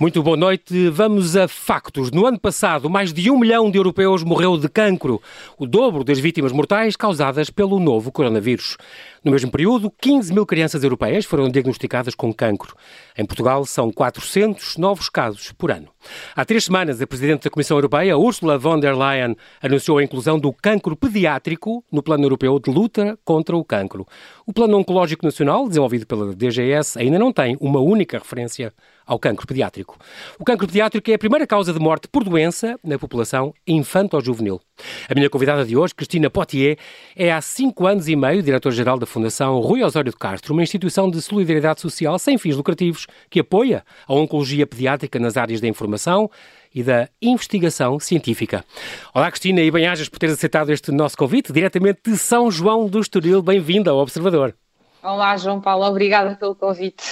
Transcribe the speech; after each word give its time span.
Muito 0.00 0.22
boa 0.22 0.34
noite. 0.34 0.88
Vamos 0.88 1.36
a 1.36 1.46
factos. 1.46 2.10
No 2.10 2.24
ano 2.24 2.40
passado, 2.40 2.88
mais 2.88 3.12
de 3.12 3.30
um 3.30 3.38
milhão 3.38 3.70
de 3.70 3.76
europeus 3.76 4.24
morreu 4.24 4.56
de 4.56 4.66
cancro, 4.66 5.20
o 5.58 5.66
dobro 5.66 6.02
das 6.02 6.18
vítimas 6.18 6.52
mortais 6.52 6.96
causadas 6.96 7.50
pelo 7.50 7.78
novo 7.78 8.10
coronavírus. 8.10 8.78
No 9.22 9.32
mesmo 9.32 9.50
período, 9.50 9.92
15 10.00 10.32
mil 10.32 10.46
crianças 10.46 10.82
europeias 10.82 11.26
foram 11.26 11.50
diagnosticadas 11.50 12.14
com 12.14 12.32
cancro. 12.32 12.74
Em 13.18 13.26
Portugal, 13.26 13.66
são 13.66 13.92
400 13.92 14.78
novos 14.78 15.10
casos 15.10 15.52
por 15.52 15.70
ano. 15.70 15.88
Há 16.34 16.42
três 16.42 16.64
semanas, 16.64 17.02
a 17.02 17.06
Presidente 17.06 17.44
da 17.44 17.50
Comissão 17.50 17.76
Europeia, 17.76 18.16
Ursula 18.16 18.56
von 18.56 18.80
der 18.80 18.96
Leyen, 18.96 19.36
anunciou 19.60 19.98
a 19.98 20.02
inclusão 20.02 20.38
do 20.38 20.50
cancro 20.50 20.96
pediátrico 20.96 21.84
no 21.92 22.02
Plano 22.02 22.24
Europeu 22.24 22.58
de 22.58 22.70
Luta 22.70 23.18
contra 23.22 23.54
o 23.54 23.62
Cancro. 23.62 24.06
O 24.46 24.54
Plano 24.54 24.78
Oncológico 24.78 25.26
Nacional, 25.26 25.68
desenvolvido 25.68 26.06
pela 26.06 26.34
DGS, 26.34 26.98
ainda 26.98 27.18
não 27.18 27.30
tem 27.30 27.58
uma 27.60 27.80
única 27.80 28.18
referência 28.18 28.72
ao 29.06 29.18
cancro 29.18 29.46
pediátrico. 29.46 29.98
O 30.38 30.44
cancro 30.44 30.68
pediátrico 30.68 31.10
é 31.10 31.14
a 31.14 31.18
primeira 31.18 31.46
causa 31.46 31.72
de 31.72 31.80
morte 31.80 32.06
por 32.06 32.22
doença 32.22 32.78
na 32.82 32.96
população 32.96 33.52
infanto-juvenil. 33.66 34.60
A 35.08 35.14
minha 35.14 35.28
convidada 35.28 35.64
de 35.64 35.76
hoje, 35.76 35.94
Cristina 35.94 36.30
Potier, 36.30 36.78
é 37.16 37.32
há 37.32 37.40
cinco 37.40 37.86
anos 37.86 38.08
e 38.08 38.14
meio 38.14 38.40
diretor-geral 38.40 38.98
da 38.98 39.06
Fundação 39.10 39.58
Rui 39.58 39.82
Osório 39.82 40.12
de 40.12 40.16
Castro, 40.16 40.52
uma 40.52 40.62
instituição 40.62 41.10
de 41.10 41.20
solidariedade 41.20 41.80
social 41.80 42.16
sem 42.18 42.38
fins 42.38 42.56
lucrativos 42.56 43.06
que 43.28 43.40
apoia 43.40 43.84
a 44.06 44.14
oncologia 44.14 44.66
pediátrica 44.66 45.18
nas 45.18 45.36
áreas 45.36 45.60
da 45.60 45.66
informação 45.66 46.30
e 46.72 46.82
da 46.82 47.08
investigação 47.20 47.98
científica. 47.98 48.64
Olá, 49.12 49.28
Cristina, 49.30 49.60
e 49.60 49.70
bem-ajas 49.70 50.08
por 50.08 50.20
teres 50.20 50.36
aceitado 50.36 50.70
este 50.70 50.92
nosso 50.92 51.16
convite 51.16 51.52
diretamente 51.52 52.00
de 52.06 52.16
São 52.16 52.50
João 52.50 52.86
do 52.86 53.00
Estoril. 53.00 53.42
Bem-vinda 53.42 53.90
ao 53.90 53.98
Observador. 53.98 54.54
Olá, 55.02 55.34
João 55.38 55.62
Paulo, 55.62 55.86
obrigada 55.86 56.36
pelo 56.36 56.54
convite. 56.54 57.02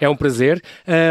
É 0.00 0.08
um 0.08 0.16
prazer. 0.16 0.60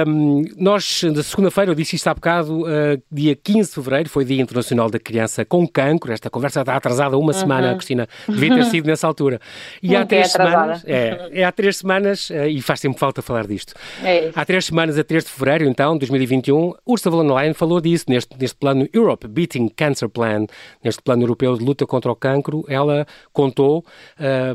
Um, 0.06 0.44
nós, 0.58 1.02
na 1.04 1.24
segunda-feira, 1.24 1.72
eu 1.72 1.76
disse 1.76 1.96
isto 1.96 2.08
há 2.10 2.14
bocado, 2.14 2.64
uh, 2.64 3.02
dia 3.10 3.38
15 3.38 3.70
de 3.70 3.76
fevereiro, 3.76 4.10
foi 4.10 4.26
Dia 4.26 4.42
Internacional 4.42 4.90
da 4.90 5.00
Criança 5.00 5.46
com 5.46 5.66
Cancro. 5.66 6.12
Esta 6.12 6.30
conversa 6.30 6.60
está 6.60 6.76
atrasada 6.76 7.18
uma 7.18 7.28
uhum. 7.28 7.40
semana, 7.40 7.74
Cristina, 7.76 8.06
devia 8.28 8.54
ter 8.54 8.66
sido 8.66 8.86
nessa 8.86 9.08
altura. 9.08 9.40
E 9.82 9.96
há 9.96 10.06
três 10.06 10.26
é 10.26 10.30
semanas, 10.30 10.84
é, 10.86 11.30
é, 11.32 11.44
há 11.46 11.52
três 11.54 11.78
semanas, 11.78 12.30
uh, 12.30 12.46
e 12.50 12.62
faz 12.62 12.82
sempre 12.82 13.00
falta 13.00 13.22
falar 13.22 13.48
disto. 13.48 13.74
É 14.04 14.32
há 14.36 14.44
três 14.44 14.66
semanas, 14.66 15.00
a 15.00 15.06
3 15.06 15.24
de 15.24 15.32
fevereiro, 15.32 15.64
então, 15.64 15.98
2021, 15.98 16.74
Ursula 16.86 17.16
von 17.16 17.28
der 17.28 17.34
Leyen 17.34 17.54
falou 17.54 17.80
disso, 17.80 18.06
neste, 18.10 18.38
neste 18.38 18.58
plano 18.58 18.90
Europe 18.92 19.26
Beating 19.26 19.70
Cancer 19.70 20.10
Plan, 20.10 20.48
neste 20.84 21.02
plano 21.02 21.24
europeu 21.24 21.58
de 21.58 21.64
luta 21.64 21.86
contra 21.86 22.12
o 22.12 22.16
cancro. 22.16 22.66
Ela 22.68 23.08
contou 23.32 23.86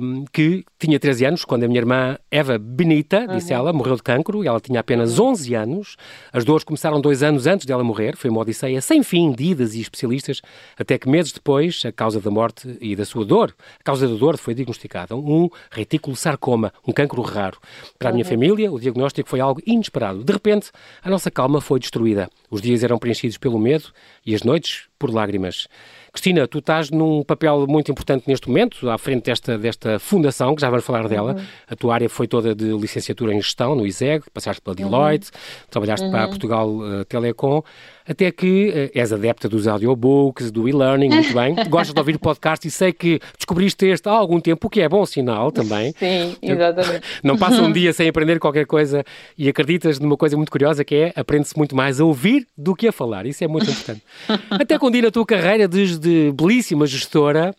um, 0.03 0.27
que 0.31 0.63
tinha 0.79 0.99
13 1.01 1.25
anos, 1.25 1.45
quando 1.45 1.65
a 1.65 1.70
minha 1.71 1.81
irmã 1.81 2.19
Eva 2.31 2.59
Benita, 2.59 3.27
disse 3.29 3.53
ela, 3.53 3.73
morreu 3.73 3.95
de 3.95 4.03
cancro 4.03 4.43
e 4.43 4.49
ela 4.49 4.61
tinha 4.61 4.81
apenas 4.81 5.19
11 5.19 5.55
anos. 5.55 5.97
As 6.33 6.45
dores 6.45 6.65
começaram 6.65 7.01
dois 7.01 7.23
anos 7.23 7.47
antes 7.47 7.65
dela 7.65 7.85
morrer. 7.85 8.17
Foi 8.17 8.29
uma 8.29 8.41
odisseia 8.41 8.81
sem 8.81 9.03
fim 9.05 9.33
de 9.33 9.45
idas 9.45 9.75
e 9.75 9.81
especialistas, 9.81 10.43
até 10.77 10.99
que 10.99 11.09
meses 11.09 11.33
depois, 11.33 11.83
a 11.87 11.93
causa 11.93 12.21
da 12.21 12.31
morte 12.31 12.77
e 12.81 12.97
da 12.97 13.05
sua 13.05 13.25
dor, 13.25 13.55
a 13.79 13.85
causa 13.85 14.09
da 14.09 14.15
dor 14.15 14.37
foi 14.37 14.53
diagnosticada 14.53 15.15
um 15.17 15.49
retículo 15.71 16.17
sarcoma, 16.17 16.73
um 16.87 16.93
cancro 16.93 17.23
raro. 17.23 17.59
Para 17.99 18.11
a 18.11 18.13
minha 18.13 18.25
família, 18.25 18.71
o 18.71 18.81
diagnóstico 18.81 19.29
foi 19.29 19.39
algo 19.39 19.63
inesperado. 19.65 20.25
De 20.25 20.33
repente, 20.33 20.71
a 21.03 21.09
nossa 21.09 21.31
calma 21.31 21.61
foi 21.61 21.79
destruída. 21.79 22.29
Os 22.51 22.61
dias 22.61 22.83
eram 22.83 22.99
preenchidos 22.99 23.39
pelo 23.39 23.59
medo 23.59 23.93
e 24.27 24.35
as 24.35 24.43
noites 24.43 24.90
por 25.01 25.11
lágrimas. 25.11 25.67
Cristina, 26.13 26.47
tu 26.47 26.59
estás 26.59 26.91
num 26.91 27.23
papel 27.23 27.67
muito 27.67 27.91
importante 27.91 28.29
neste 28.29 28.49
momento, 28.49 28.91
à 28.91 28.99
frente 28.99 29.25
desta, 29.25 29.57
desta 29.57 29.99
fundação, 29.99 30.55
que 30.55 30.61
já 30.61 30.69
vamos 30.69 30.85
falar 30.85 31.09
dela. 31.09 31.35
Uhum. 31.35 31.45
A 31.69 31.77
tua 31.77 31.95
área 31.95 32.09
foi 32.09 32.29
toda 32.29 32.55
de 32.55 32.71
licenciatura 32.73 33.33
em 33.33 33.41
gestão 33.41 33.75
no 33.75 33.87
ISEG, 33.87 34.25
passaste 34.33 34.61
pela 34.61 34.77
uhum. 34.77 34.91
Deloitte, 34.91 35.31
uhum. 35.33 35.67
trabalhaste 35.71 36.05
uhum. 36.05 36.13
para 36.13 36.25
a 36.25 36.29
Portugal 36.29 36.69
uh, 36.69 37.05
Telecom 37.07 37.63
até 38.11 38.33
que 38.33 38.71
uh, 38.71 38.99
és 38.99 39.13
adepta 39.13 39.49
dos 39.49 39.69
audiobooks, 39.69 40.51
do 40.51 40.69
e-learning, 40.69 41.09
muito 41.09 41.33
bem. 41.33 41.55
Gostas 41.71 41.95
de 41.95 42.01
ouvir 42.01 42.19
podcast 42.19 42.67
e 42.67 42.71
sei 42.71 42.93
que 42.93 43.21
descobriste 43.37 43.87
este 43.87 44.09
há 44.09 44.13
algum 44.13 44.41
tempo, 44.41 44.67
o 44.67 44.71
que 44.71 44.81
é 44.81 44.89
bom 44.89 45.07
sinal 45.07 45.53
também. 45.53 45.95
Sim, 45.97 46.37
exatamente. 46.43 47.03
Não 47.23 47.39
passa 47.39 47.63
um 47.63 47.71
dia 47.71 47.93
sem 47.93 48.09
aprender 48.11 48.41
qualquer 48.41 48.67
coisa 48.67 49.05
e 49.39 49.49
acreditas 49.49 50.01
numa 50.01 50.17
coisa 50.17 50.37
muito 50.37 50.51
curiosa 50.51 50.85
que 50.85 50.97
é 50.97 51.13
aprende-se 51.15 51.57
muito 51.57 51.77
mais 51.77 52.01
a 52.01 52.05
ouvir 52.05 52.49
do 52.59 52.75
que 52.75 52.89
a 52.89 52.93
falar. 52.93 53.27
Isso 53.27 53.45
é 53.45 53.47
muito 53.47 53.71
importante. 53.71 54.03
até 54.51 54.77
que 54.77 54.85
um 54.85 54.91
dia 54.91 55.03
na 55.03 55.11
tua 55.13 55.25
carreira 55.25 55.69
de 55.69 56.33
belíssima 56.33 56.87
gestora 56.87 57.55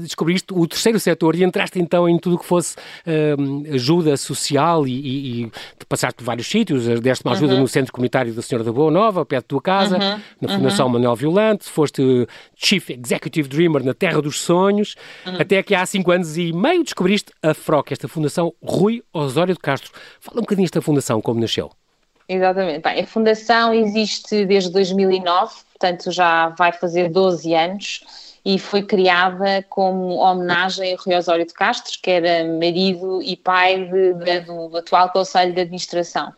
descobriste 0.00 0.46
o 0.52 0.64
terceiro 0.66 1.00
setor 1.00 1.34
e 1.34 1.42
entraste 1.42 1.80
então 1.80 2.08
em 2.08 2.18
tudo 2.18 2.36
o 2.36 2.38
que 2.38 2.46
fosse 2.46 2.76
uh, 2.76 3.74
ajuda 3.74 4.16
social 4.16 4.86
e, 4.86 4.92
e, 4.92 5.42
e 5.42 5.50
passaste 5.88 6.16
por 6.18 6.24
vários 6.24 6.46
sítios, 6.46 6.86
deste 7.00 7.24
uma 7.24 7.32
ajuda 7.32 7.54
uhum. 7.54 7.60
no 7.60 7.68
Centro 7.68 7.92
Comunitário 7.92 8.32
da 8.32 8.42
Senhora 8.42 8.64
da 8.64 8.72
Boa 8.72 8.90
Nova, 8.90 9.24
perto 9.24 9.44
da 9.44 9.48
tua 9.48 9.62
casa, 9.62 9.87
casa, 9.88 10.14
uhum, 10.14 10.20
na 10.40 10.56
Fundação 10.56 10.86
uhum. 10.86 10.92
Manuel 10.92 11.16
Violante, 11.16 11.68
foste 11.68 12.26
Chief 12.54 12.90
Executive 12.90 13.48
Dreamer 13.48 13.84
na 13.84 13.94
Terra 13.94 14.20
dos 14.20 14.40
Sonhos, 14.40 14.94
uhum. 15.26 15.40
até 15.40 15.62
que 15.62 15.74
há 15.74 15.84
cinco 15.86 16.10
anos 16.10 16.36
e 16.36 16.52
meio 16.52 16.82
descobriste 16.82 17.32
a 17.42 17.54
FROC, 17.54 17.92
esta 17.92 18.08
Fundação 18.08 18.52
Rui 18.62 19.02
Osório 19.12 19.54
de 19.54 19.60
Castro. 19.60 19.90
Fala 20.20 20.38
um 20.38 20.42
bocadinho 20.42 20.66
desta 20.66 20.82
fundação, 20.82 21.20
como 21.20 21.40
nasceu. 21.40 21.70
Exatamente. 22.28 22.82
Bem, 22.82 23.00
a 23.00 23.06
Fundação 23.06 23.72
existe 23.72 24.44
desde 24.44 24.70
2009, 24.70 25.54
portanto 25.72 26.12
já 26.12 26.48
vai 26.50 26.72
fazer 26.72 27.08
12 27.08 27.54
anos 27.54 28.02
e 28.44 28.58
foi 28.58 28.82
criada 28.82 29.64
como 29.68 30.16
homenagem 30.16 30.94
a 30.94 30.96
Rui 30.96 31.14
Osório 31.14 31.46
de 31.46 31.54
Castro, 31.54 31.98
que 32.02 32.10
era 32.10 32.44
marido 32.44 33.20
e 33.22 33.36
pai 33.36 33.84
de, 33.84 34.14
de, 34.14 34.40
do 34.40 34.76
atual 34.76 35.10
Conselho 35.10 35.52
de 35.52 35.62
Administração. 35.62 36.32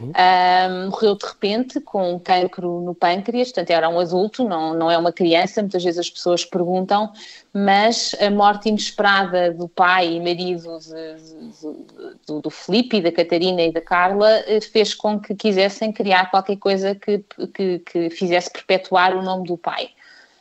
Uhum. 0.00 0.12
Um, 0.16 0.90
morreu 0.90 1.16
de 1.16 1.26
repente 1.26 1.80
com 1.80 2.14
um 2.14 2.18
cancro 2.18 2.80
no 2.80 2.94
pâncreas, 2.94 3.48
portanto 3.48 3.70
era 3.70 3.88
um 3.88 4.00
adulto, 4.00 4.42
não, 4.44 4.74
não 4.74 4.90
é 4.90 4.96
uma 4.96 5.12
criança, 5.12 5.60
muitas 5.60 5.84
vezes 5.84 5.98
as 5.98 6.10
pessoas 6.10 6.44
perguntam, 6.44 7.12
mas 7.52 8.14
a 8.20 8.30
morte 8.30 8.68
inesperada 8.68 9.52
do 9.52 9.68
pai 9.68 10.14
e 10.14 10.20
marido 10.20 10.78
de, 10.78 11.16
de, 11.60 12.16
do, 12.26 12.40
do 12.40 12.50
Felipe, 12.50 13.00
da 13.00 13.12
Catarina 13.12 13.62
e 13.62 13.72
da 13.72 13.80
Carla 13.80 14.30
eh, 14.46 14.60
fez 14.60 14.94
com 14.94 15.20
que 15.20 15.34
quisessem 15.34 15.92
criar 15.92 16.30
qualquer 16.30 16.56
coisa 16.56 16.94
que, 16.94 17.24
que, 17.52 17.78
que 17.80 18.10
fizesse 18.10 18.50
perpetuar 18.50 19.14
o 19.14 19.22
nome 19.22 19.46
do 19.46 19.56
pai. 19.56 19.90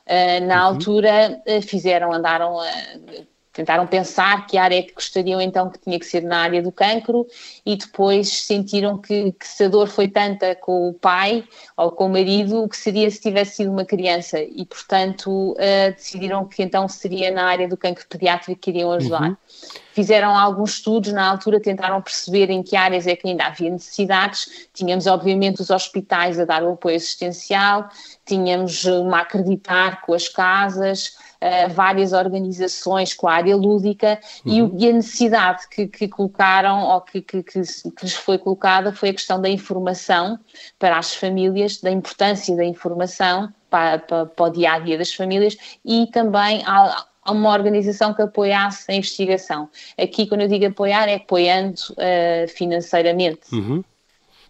Uh, 0.05 0.45
na 0.45 0.67
uhum. 0.67 0.73
altura 0.73 1.41
uh, 1.47 1.61
fizeram, 1.61 2.11
andaram 2.11 2.59
a 2.59 2.65
tentaram 3.53 3.85
pensar 3.85 4.47
que 4.47 4.57
área 4.57 4.79
é 4.79 4.81
que 4.81 4.93
gostariam 4.93 5.39
então 5.39 5.69
que 5.69 5.79
tinha 5.79 5.99
que 5.99 6.05
ser 6.05 6.23
na 6.23 6.39
área 6.39 6.61
do 6.61 6.71
cancro 6.71 7.27
e 7.63 7.77
depois 7.77 8.27
sentiram 8.29 8.97
que, 8.97 9.31
que 9.33 9.47
se 9.47 9.65
a 9.65 9.69
dor 9.69 9.87
foi 9.87 10.07
tanta 10.07 10.55
com 10.55 10.89
o 10.89 10.93
pai 10.93 11.43
ou 11.77 11.91
com 11.91 12.07
o 12.07 12.09
marido, 12.09 12.63
o 12.63 12.67
que 12.67 12.75
seria 12.75 13.09
se 13.09 13.21
tivesse 13.21 13.57
sido 13.57 13.71
uma 13.71 13.85
criança 13.85 14.41
e 14.41 14.65
portanto 14.65 15.51
uh, 15.51 15.93
decidiram 15.95 16.45
que 16.45 16.63
então 16.63 16.87
seria 16.87 17.29
na 17.31 17.45
área 17.45 17.67
do 17.67 17.77
cancro 17.77 18.05
pediátrico 18.09 18.59
que 18.59 18.71
iriam 18.71 18.91
ajudar. 18.91 19.29
Uhum. 19.29 19.37
Fizeram 19.93 20.35
alguns 20.35 20.77
estudos 20.77 21.13
na 21.13 21.29
altura, 21.29 21.59
tentaram 21.59 22.01
perceber 22.01 22.49
em 22.49 22.63
que 22.63 22.75
áreas 22.75 23.05
é 23.05 23.15
que 23.15 23.27
ainda 23.27 23.45
havia 23.45 23.69
necessidades. 23.69 24.67
Tínhamos, 24.73 25.05
obviamente, 25.05 25.61
os 25.61 25.69
hospitais 25.69 26.39
a 26.39 26.45
dar 26.45 26.63
o 26.63 26.73
apoio 26.73 26.95
assistencial, 26.95 27.87
tínhamos 28.25 28.85
uma 28.85 29.19
a 29.19 29.21
acreditar 29.21 30.01
com 30.01 30.15
as 30.15 30.27
casas, 30.27 31.15
uh, 31.43 31.73
várias 31.73 32.13
organizações 32.13 33.13
com 33.13 33.27
a 33.27 33.33
área 33.33 33.55
lúdica 33.55 34.19
uhum. 34.45 34.71
e, 34.77 34.85
e, 34.85 34.89
a 34.89 34.93
necessidade 34.93 35.67
que, 35.69 35.87
que 35.87 36.07
colocaram 36.07 36.83
ou 36.83 37.01
que, 37.01 37.21
que, 37.21 37.43
que, 37.43 37.59
lhes 37.59 38.15
foi 38.15 38.37
colocada 38.37 38.93
foi 38.93 39.09
a 39.09 39.13
questão 39.13 39.41
da 39.41 39.49
informação 39.49 40.39
para 40.79 40.97
as 40.97 41.13
famílias, 41.13 41.81
da 41.81 41.91
importância 41.91 42.55
da 42.55 42.63
informação 42.63 43.51
para, 43.69 43.99
para, 43.99 44.25
para 44.25 44.45
o 44.45 44.49
dia 44.49 44.73
a 44.73 44.79
dia 44.79 44.97
das 44.97 45.13
famílias 45.13 45.57
e 45.83 46.07
também 46.07 46.63
a, 46.65 47.05
a 47.23 47.31
uma 47.31 47.51
organização 47.51 48.13
que 48.13 48.21
apoiasse 48.21 48.91
a 48.91 48.95
investigação. 48.95 49.69
Aqui, 49.97 50.27
quando 50.27 50.41
eu 50.41 50.47
digo 50.47 50.65
apoiar, 50.65 51.07
é 51.07 51.15
apoiando 51.15 51.79
uh, 51.91 52.47
financeiramente. 52.49 53.53
Uhum. 53.53 53.83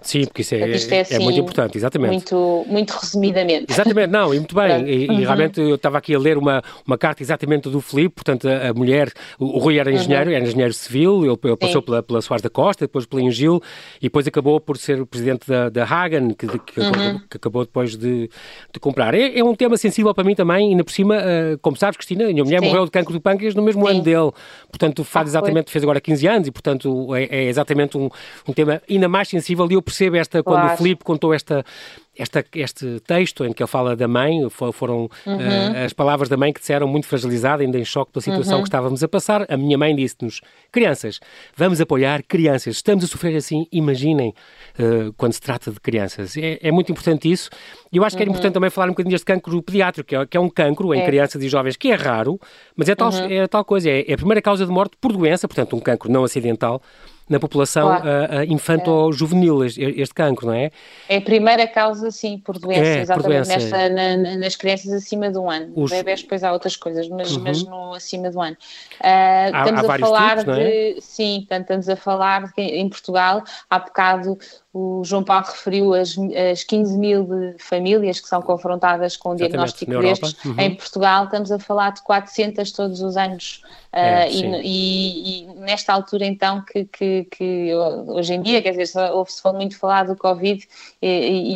Sim, 0.04 0.26
porque 0.26 0.42
isso 0.42 0.56
é, 0.56 0.60
é, 0.60 0.72
é, 0.72 1.02
assim, 1.02 1.16
é, 1.16 1.20
muito 1.20 1.40
importante, 1.40 1.78
exatamente. 1.78 2.12
Muito, 2.12 2.66
muito 2.68 2.92
resumidamente. 2.92 3.72
Exatamente, 3.72 4.10
não, 4.10 4.34
e 4.34 4.38
muito 4.38 4.56
bem. 4.56 4.88
E, 4.88 5.08
uhum. 5.08 5.20
e, 5.20 5.24
realmente 5.24 5.62
eu 5.62 5.76
estava 5.76 5.98
aqui 5.98 6.14
a 6.14 6.20
ler 6.20 6.38
uma, 6.38 6.62
uma 6.86 6.98
carta 6.98 7.24
exatamente 7.24 7.70
do 7.70 7.82
Filipe, 7.82 8.16
portanto, 8.16 8.48
a, 8.48 8.70
a 8.70 8.74
mulher, 8.74 9.12
o, 9.40 9.58
o 9.58 9.60
Rui 9.60 9.78
era 9.78 9.92
engenheiro, 9.92 10.30
uhum. 10.30 10.36
era 10.36 10.46
engenheiro 10.46 10.74
civil, 10.74 11.24
ele, 11.26 11.38
ele 11.44 11.58
passou 11.58 11.82
pela, 11.82 12.04
pela 12.04 12.22
Soares 12.22 12.42
da 12.42 12.50
Costa, 12.50 12.86
depois 12.86 13.06
pela 13.06 13.22
Engil, 13.22 13.62
e 14.00 14.04
depois 14.04 14.28
acabou 14.28 14.60
por 14.60 14.78
ser 14.78 15.02
o 15.02 15.06
presidente 15.06 15.48
da, 15.48 15.70
da 15.70 15.84
Hagen, 15.84 16.30
que, 16.30 16.48
que, 16.48 16.80
uhum. 16.80 16.90
acabou, 16.90 17.22
que 17.30 17.38
acabou 17.38 17.66
depois 17.66 17.96
de, 17.96 18.30
de 18.72 18.80
comprar. 18.80 19.14
É, 19.14 19.40
é, 19.40 19.44
um 19.44 19.56
tema 19.56 19.78
sensível 19.78 20.14
para 20.14 20.24
mim 20.24 20.36
também, 20.36 20.72
ainda 20.72 20.84
por 20.84 20.92
cima, 20.92 21.18
uh, 21.18 21.58
como 21.62 21.78
sabes, 21.78 21.98
Cristina, 21.98 22.26
a 22.26 22.28
minha 22.28 22.44
mulher 22.44 22.60
Sim. 22.60 22.68
morreu 22.68 22.86
de 22.86 22.92
cancro 22.92 23.14
do 23.14 23.22
pâncreas 23.22 23.56
no 23.56 23.62
mesmo 23.62 23.86
Sim. 23.86 23.94
ano 23.94 24.02
dele, 24.02 24.32
portanto, 24.70 25.04
faz 25.04 25.28
ah, 25.28 25.30
exatamente, 25.30 25.72
fez 25.72 25.84
agora 25.84 26.02
15 26.02 26.28
anos, 26.28 26.48
e 26.48 26.52
portanto 26.52 27.16
é, 27.16 27.24
é 27.24 27.44
exatamente 27.46 27.98
um, 27.98 28.10
um 28.48 28.54
tema 28.54 28.82
ainda 28.90 29.08
mais 29.08 29.28
sensível, 29.28 29.68
e 29.70 29.74
eu 29.74 29.82
percebo 29.94 30.18
esta, 30.18 30.44
quando 30.44 30.62
claro. 30.62 30.78
Filipe 30.78 31.04
contou 31.04 31.34
esta, 31.34 31.64
esta, 32.18 32.44
este 32.56 33.00
texto 33.02 33.46
em 33.46 33.54
que 33.54 33.62
ele 33.62 33.70
fala 33.70 33.96
da 33.96 34.08
mãe, 34.08 34.48
foram 34.50 35.10
uhum. 35.26 35.38
uh, 35.38 35.86
as 35.86 35.94
palavras 35.94 36.28
da 36.28 36.36
mãe 36.36 36.52
que 36.52 36.60
disseram 36.60 36.88
muito 36.88 37.08
fragilizada, 37.08 37.64
ainda 37.64 37.78
em 37.78 37.86
choque 37.86 38.12
pela 38.12 38.22
situação 38.22 38.56
uhum. 38.56 38.64
que 38.64 38.68
estávamos 38.68 39.04
a 39.04 39.08
passar. 39.08 39.46
A 39.48 39.56
minha 39.56 39.78
mãe 39.78 39.96
disse-nos: 39.96 40.42
crianças, 40.72 41.20
vamos 41.56 41.80
apoiar 41.80 42.24
crianças. 42.24 42.76
Estamos 42.76 43.04
a 43.04 43.08
sofrer 43.08 43.36
assim, 43.36 43.68
imaginem 43.72 44.34
uh, 44.80 45.14
quando 45.14 45.34
se 45.34 45.42
trata 45.42 45.72
de 45.72 45.80
crianças. 45.80 46.36
É, 46.36 46.60
é 46.62 46.72
muito 46.72 46.92
importante 46.92 47.32
isso. 47.32 47.50
E 47.92 47.98
eu 47.98 48.04
acho 48.04 48.18
que 48.18 48.24
é 48.24 48.26
importante 48.26 48.48
uhum. 48.48 48.54
também 48.54 48.70
falar 48.70 48.88
um 48.88 48.92
bocadinho 48.92 49.14
deste 49.14 49.26
cancro 49.26 49.62
pediátrico, 49.62 50.10
que 50.10 50.16
é, 50.16 50.26
que 50.26 50.38
é 50.38 50.40
um 50.40 50.50
cancro 50.50 50.94
em 50.94 51.02
é. 51.02 51.06
crianças 51.06 51.42
e 51.44 51.48
jovens 51.48 51.78
que 51.78 51.92
é 51.92 51.96
raro, 51.96 52.40
mas 52.76 52.90
é 52.90 52.96
tal, 52.96 53.12
uhum. 53.12 53.32
é 53.32 53.48
tal 53.48 53.64
coisa. 53.64 53.90
É, 53.90 54.06
é 54.10 54.14
a 54.14 54.18
primeira 54.18 54.42
causa 54.42 54.66
de 54.66 54.72
morte 54.72 54.98
por 55.00 55.14
doença, 55.14 55.48
portanto, 55.48 55.76
um 55.76 55.80
cancro 55.80 56.12
não 56.12 56.24
acidental 56.24 56.82
na 57.30 57.40
população 57.40 57.88
claro. 57.88 58.06
uh, 58.06 58.40
uh, 58.40 58.44
infanto-juvenil, 58.54 59.64
este, 59.64 59.82
este 59.82 60.14
cancro, 60.14 60.48
não 60.48 60.54
é? 60.54 60.72
É 61.08 61.18
a 61.18 61.22
primeira 61.22 61.66
causa, 61.68 62.12
sim, 62.12 62.38
por 62.38 62.60
doença, 62.60 62.82
é, 62.82 63.02
exatamente, 63.02 63.24
por 63.24 63.46
doença. 63.46 63.78
Nesta, 63.78 63.90
na, 63.90 64.38
nas 64.38 64.56
crianças 64.56 64.92
acima 64.92 65.32
do 65.32 65.50
ano. 65.50 65.72
Os... 65.76 65.90
Bebés, 65.90 66.22
depois 66.22 66.44
há 66.44 66.52
outras 66.52 66.76
coisas, 66.76 67.08
mas, 67.08 67.36
uhum. 67.36 67.44
mas 67.44 67.64
no 67.64 67.94
acima 67.94 68.30
do 68.30 68.42
ano. 68.42 68.58
Uh, 69.00 69.54
há, 69.54 69.60
estamos 69.60 69.90
há 69.90 69.96
a 69.96 70.00
falar 70.00 70.38
tipos, 70.40 70.58
é? 70.58 70.94
de. 70.94 71.02
Sim, 71.02 71.40
portanto, 71.40 71.62
estamos 71.62 71.90
a 71.90 71.96
falar 71.96 72.54
de, 72.54 72.62
em 72.62 72.90
Portugal, 72.90 73.44
há 73.70 73.80
bocado 73.80 74.38
o 74.74 75.04
João 75.04 75.24
Paulo 75.24 75.46
referiu 75.46 75.94
as, 75.94 76.16
as 76.52 76.64
15 76.64 76.98
mil 76.98 77.30
famílias 77.60 78.20
que 78.20 78.28
são 78.28 78.42
confrontadas 78.42 79.16
com 79.16 79.34
um 79.34 79.36
diagnóstico 79.36 80.00
destes. 80.00 80.36
Uhum. 80.44 80.56
Em 80.58 80.74
Portugal 80.74 81.26
estamos 81.26 81.52
a 81.52 81.60
falar 81.60 81.92
de 81.92 82.02
400 82.02 82.72
todos 82.72 83.00
os 83.02 83.16
anos. 83.16 83.62
É, 83.92 84.26
uh, 84.26 84.32
e, 84.32 84.42
e, 84.64 85.44
e, 85.44 85.48
nesta 85.60 85.94
altura, 85.94 86.26
então, 86.26 86.62
que, 86.62 86.86
que, 86.86 87.26
que, 87.26 87.76
hoje 88.08 88.34
em 88.34 88.42
dia, 88.42 88.64
quer 88.64 88.76
dizer, 88.76 89.00
ouve-se 89.12 89.44
muito 89.54 89.78
falar 89.78 90.06
do 90.06 90.16
Covid 90.16 90.68
e, 91.00 91.08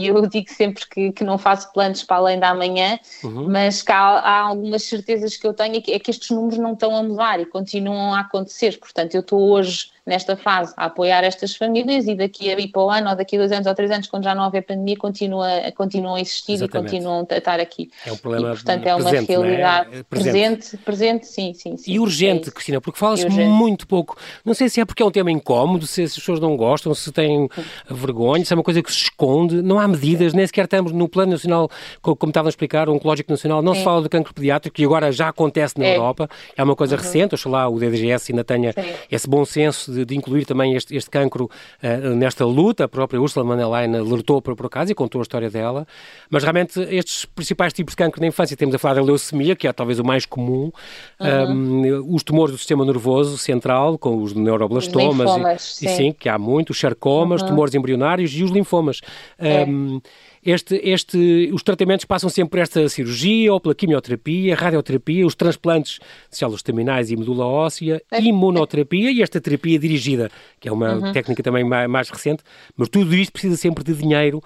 e, 0.03 0.07
eu 0.07 0.27
digo 0.27 0.51
sempre 0.51 0.87
que, 0.87 1.11
que 1.11 1.23
não 1.23 1.39
faço 1.39 1.73
planos 1.73 2.03
para 2.03 2.17
além 2.17 2.39
da 2.39 2.53
manhã, 2.53 2.99
uhum. 3.23 3.49
mas 3.49 3.81
que 3.81 3.91
há, 3.91 4.19
há, 4.19 4.41
algumas 4.41 4.83
certezas 4.83 5.35
que 5.35 5.47
eu 5.47 5.53
tenho 5.55 5.77
é 5.77 5.81
que, 5.81 5.91
é 5.91 5.97
que 5.97 6.11
estes 6.11 6.29
números 6.29 6.59
não 6.59 6.73
estão 6.73 6.95
a 6.95 7.01
mudar 7.01 7.39
e 7.39 7.47
continuam 7.47 8.13
a 8.13 8.19
acontecer. 8.19 8.77
Portanto, 8.77 9.15
eu 9.15 9.21
estou 9.21 9.41
hoje 9.41 9.96
nesta 10.07 10.37
fase 10.37 10.73
a 10.77 10.85
apoiar 10.85 11.23
estas 11.23 11.55
famílias 11.55 12.07
e 12.07 12.15
daqui 12.15 12.49
a 12.49 12.57
ir 12.57 12.69
para 12.69 12.81
o 12.81 12.89
ano 12.89 13.09
ou 13.09 13.15
daqui 13.15 13.35
a 13.35 13.39
dois 13.39 13.51
anos 13.51 13.67
ou 13.67 13.75
três 13.75 13.91
anos, 13.91 14.07
quando 14.07 14.23
já 14.23 14.33
não 14.33 14.45
houver 14.45 14.63
pandemia, 14.63 14.95
continua, 14.97 15.49
continuam 15.75 16.15
a 16.15 16.21
existir 16.21 16.53
Exatamente. 16.53 16.87
e 16.87 16.97
continuam 16.97 17.27
a 17.29 17.37
estar 17.37 17.59
aqui. 17.59 17.91
É 18.05 18.11
um 18.11 18.17
problema 18.17 18.47
e, 18.47 18.51
portanto, 18.53 18.87
é 18.87 18.95
uma 18.95 19.09
presente, 19.09 19.31
é? 19.31 19.37
realidade 19.37 19.89
é? 19.97 20.03
presente. 20.03 20.77
presente. 20.77 20.77
presente, 20.77 21.27
sim, 21.27 21.53
sim, 21.53 21.77
sim. 21.77 21.91
E 21.91 21.99
urgente, 21.99 22.49
é 22.49 22.51
Cristina, 22.51 22.79
porque 22.79 22.97
fala-se 22.97 23.27
muito 23.27 23.85
pouco. 23.85 24.17
Não 24.45 24.53
sei 24.53 24.69
se 24.69 24.79
é 24.79 24.85
porque 24.85 25.03
é 25.03 25.05
um 25.05 25.11
tema 25.11 25.29
incómodo, 25.29 25.85
se 25.85 26.03
as 26.03 26.15
pessoas 26.15 26.39
não 26.39 26.55
gostam, 26.55 26.93
se 26.93 27.11
têm 27.11 27.49
vergonha, 27.89 28.45
se 28.45 28.53
é 28.53 28.55
uma 28.55 28.63
coisa 28.63 28.81
que 28.81 28.91
se 28.91 29.03
esconde, 29.03 29.61
não 29.61 29.79
há 29.79 29.87
medidas, 29.87 30.33
nem 30.33 30.47
sequer 30.47 30.65
estamos 30.65 30.91
no 30.91 31.09
Plano 31.09 31.33
Nacional, 31.33 31.69
como 32.01 32.29
estavam 32.29 32.47
a 32.47 32.49
explicar, 32.49 32.87
o 32.87 32.93
Oncológico 32.93 33.29
Nacional, 33.29 33.61
não 33.61 33.75
se 33.75 33.83
fala 33.83 34.01
de 34.01 34.09
cancro 34.09 34.33
pediátrico, 34.33 34.75
que 34.75 34.85
agora 34.85 35.11
já 35.11 35.29
acontece 35.29 35.77
na 35.77 35.85
é. 35.85 35.95
Europa, 35.95 36.29
é 36.55 36.63
uma 36.63 36.75
coisa 36.75 36.95
uhum. 36.95 37.01
recente, 37.01 37.35
oxalá 37.35 37.67
o 37.67 37.77
DDGS 37.77 38.31
ainda 38.31 38.43
tenha 38.43 38.73
esse 39.11 39.27
bom 39.27 39.43
senso 39.43 39.91
de, 39.91 39.96
de 40.05 40.15
incluir 40.15 40.45
também 40.45 40.75
este, 40.75 40.95
este 40.95 41.09
cancro 41.09 41.45
uh, 41.45 42.15
nesta 42.15 42.45
luta. 42.45 42.85
A 42.85 42.87
própria 42.87 43.19
Ursula 43.19 43.45
von 43.45 43.57
der 43.57 43.67
Leyen 43.67 43.95
alertou 43.95 44.41
por, 44.41 44.55
por 44.55 44.65
acaso 44.67 44.91
e 44.91 44.95
contou 44.95 45.21
a 45.21 45.23
história 45.23 45.49
dela. 45.49 45.87
Mas 46.29 46.43
realmente 46.43 46.79
estes 46.81 47.25
principais 47.25 47.73
tipos 47.73 47.93
de 47.93 47.97
cancro 47.97 48.21
na 48.21 48.27
infância, 48.27 48.55
temos 48.57 48.75
a 48.75 48.79
falar 48.79 48.95
da 48.95 49.01
leucemia, 49.01 49.55
que 49.55 49.67
é 49.67 49.73
talvez 49.73 49.99
o 49.99 50.03
mais 50.03 50.25
comum, 50.25 50.71
uhum. 51.19 51.51
um, 51.51 52.15
os 52.15 52.23
tumores 52.23 52.53
do 52.53 52.57
sistema 52.57 52.85
nervoso 52.85 53.37
central, 53.37 53.97
com 53.97 54.21
os 54.21 54.33
neuroblastomas, 54.33 55.29
os 55.29 55.81
e, 55.81 55.85
sim. 55.85 55.85
e, 55.85 55.89
sim. 55.89 56.11
que 56.11 56.29
há 56.29 56.37
muito, 56.37 56.71
os 56.71 56.79
sarcomas, 56.79 57.41
uhum. 57.41 57.49
tumores 57.49 57.75
embrionários 57.75 58.31
e 58.33 58.43
os 58.43 58.51
linfomas. 58.51 59.01
É. 59.37 59.63
Um, 59.65 60.01
este, 60.47 60.79
este, 60.81 61.51
os 61.53 61.61
tratamentos 61.61 62.05
passam 62.05 62.29
sempre 62.29 62.51
por 62.51 62.59
esta 62.59 62.87
cirurgia 62.87 63.51
ou 63.51 63.59
pela 63.59 63.75
quimioterapia, 63.75 64.55
radioterapia, 64.55 65.25
os 65.25 65.35
transplantes 65.35 65.99
de 66.29 66.37
células 66.37 66.63
terminais 66.63 67.11
e 67.11 67.17
medula 67.17 67.45
óssea, 67.45 68.01
é. 68.09 68.21
imunoterapia 68.21 69.11
e 69.11 69.21
esta 69.21 69.41
terapia 69.41 69.77
dirigida, 69.77 70.31
que 70.57 70.69
é 70.69 70.71
uma 70.71 70.93
uhum. 70.93 71.11
técnica 71.11 71.43
também 71.43 71.65
mais, 71.65 71.89
mais, 71.89 72.09
recente, 72.09 72.43
mas 72.77 72.87
tudo 72.87 73.13
isto 73.13 73.33
precisa 73.33 73.57
sempre 73.57 73.83
de 73.83 73.93
dinheiro 73.93 74.41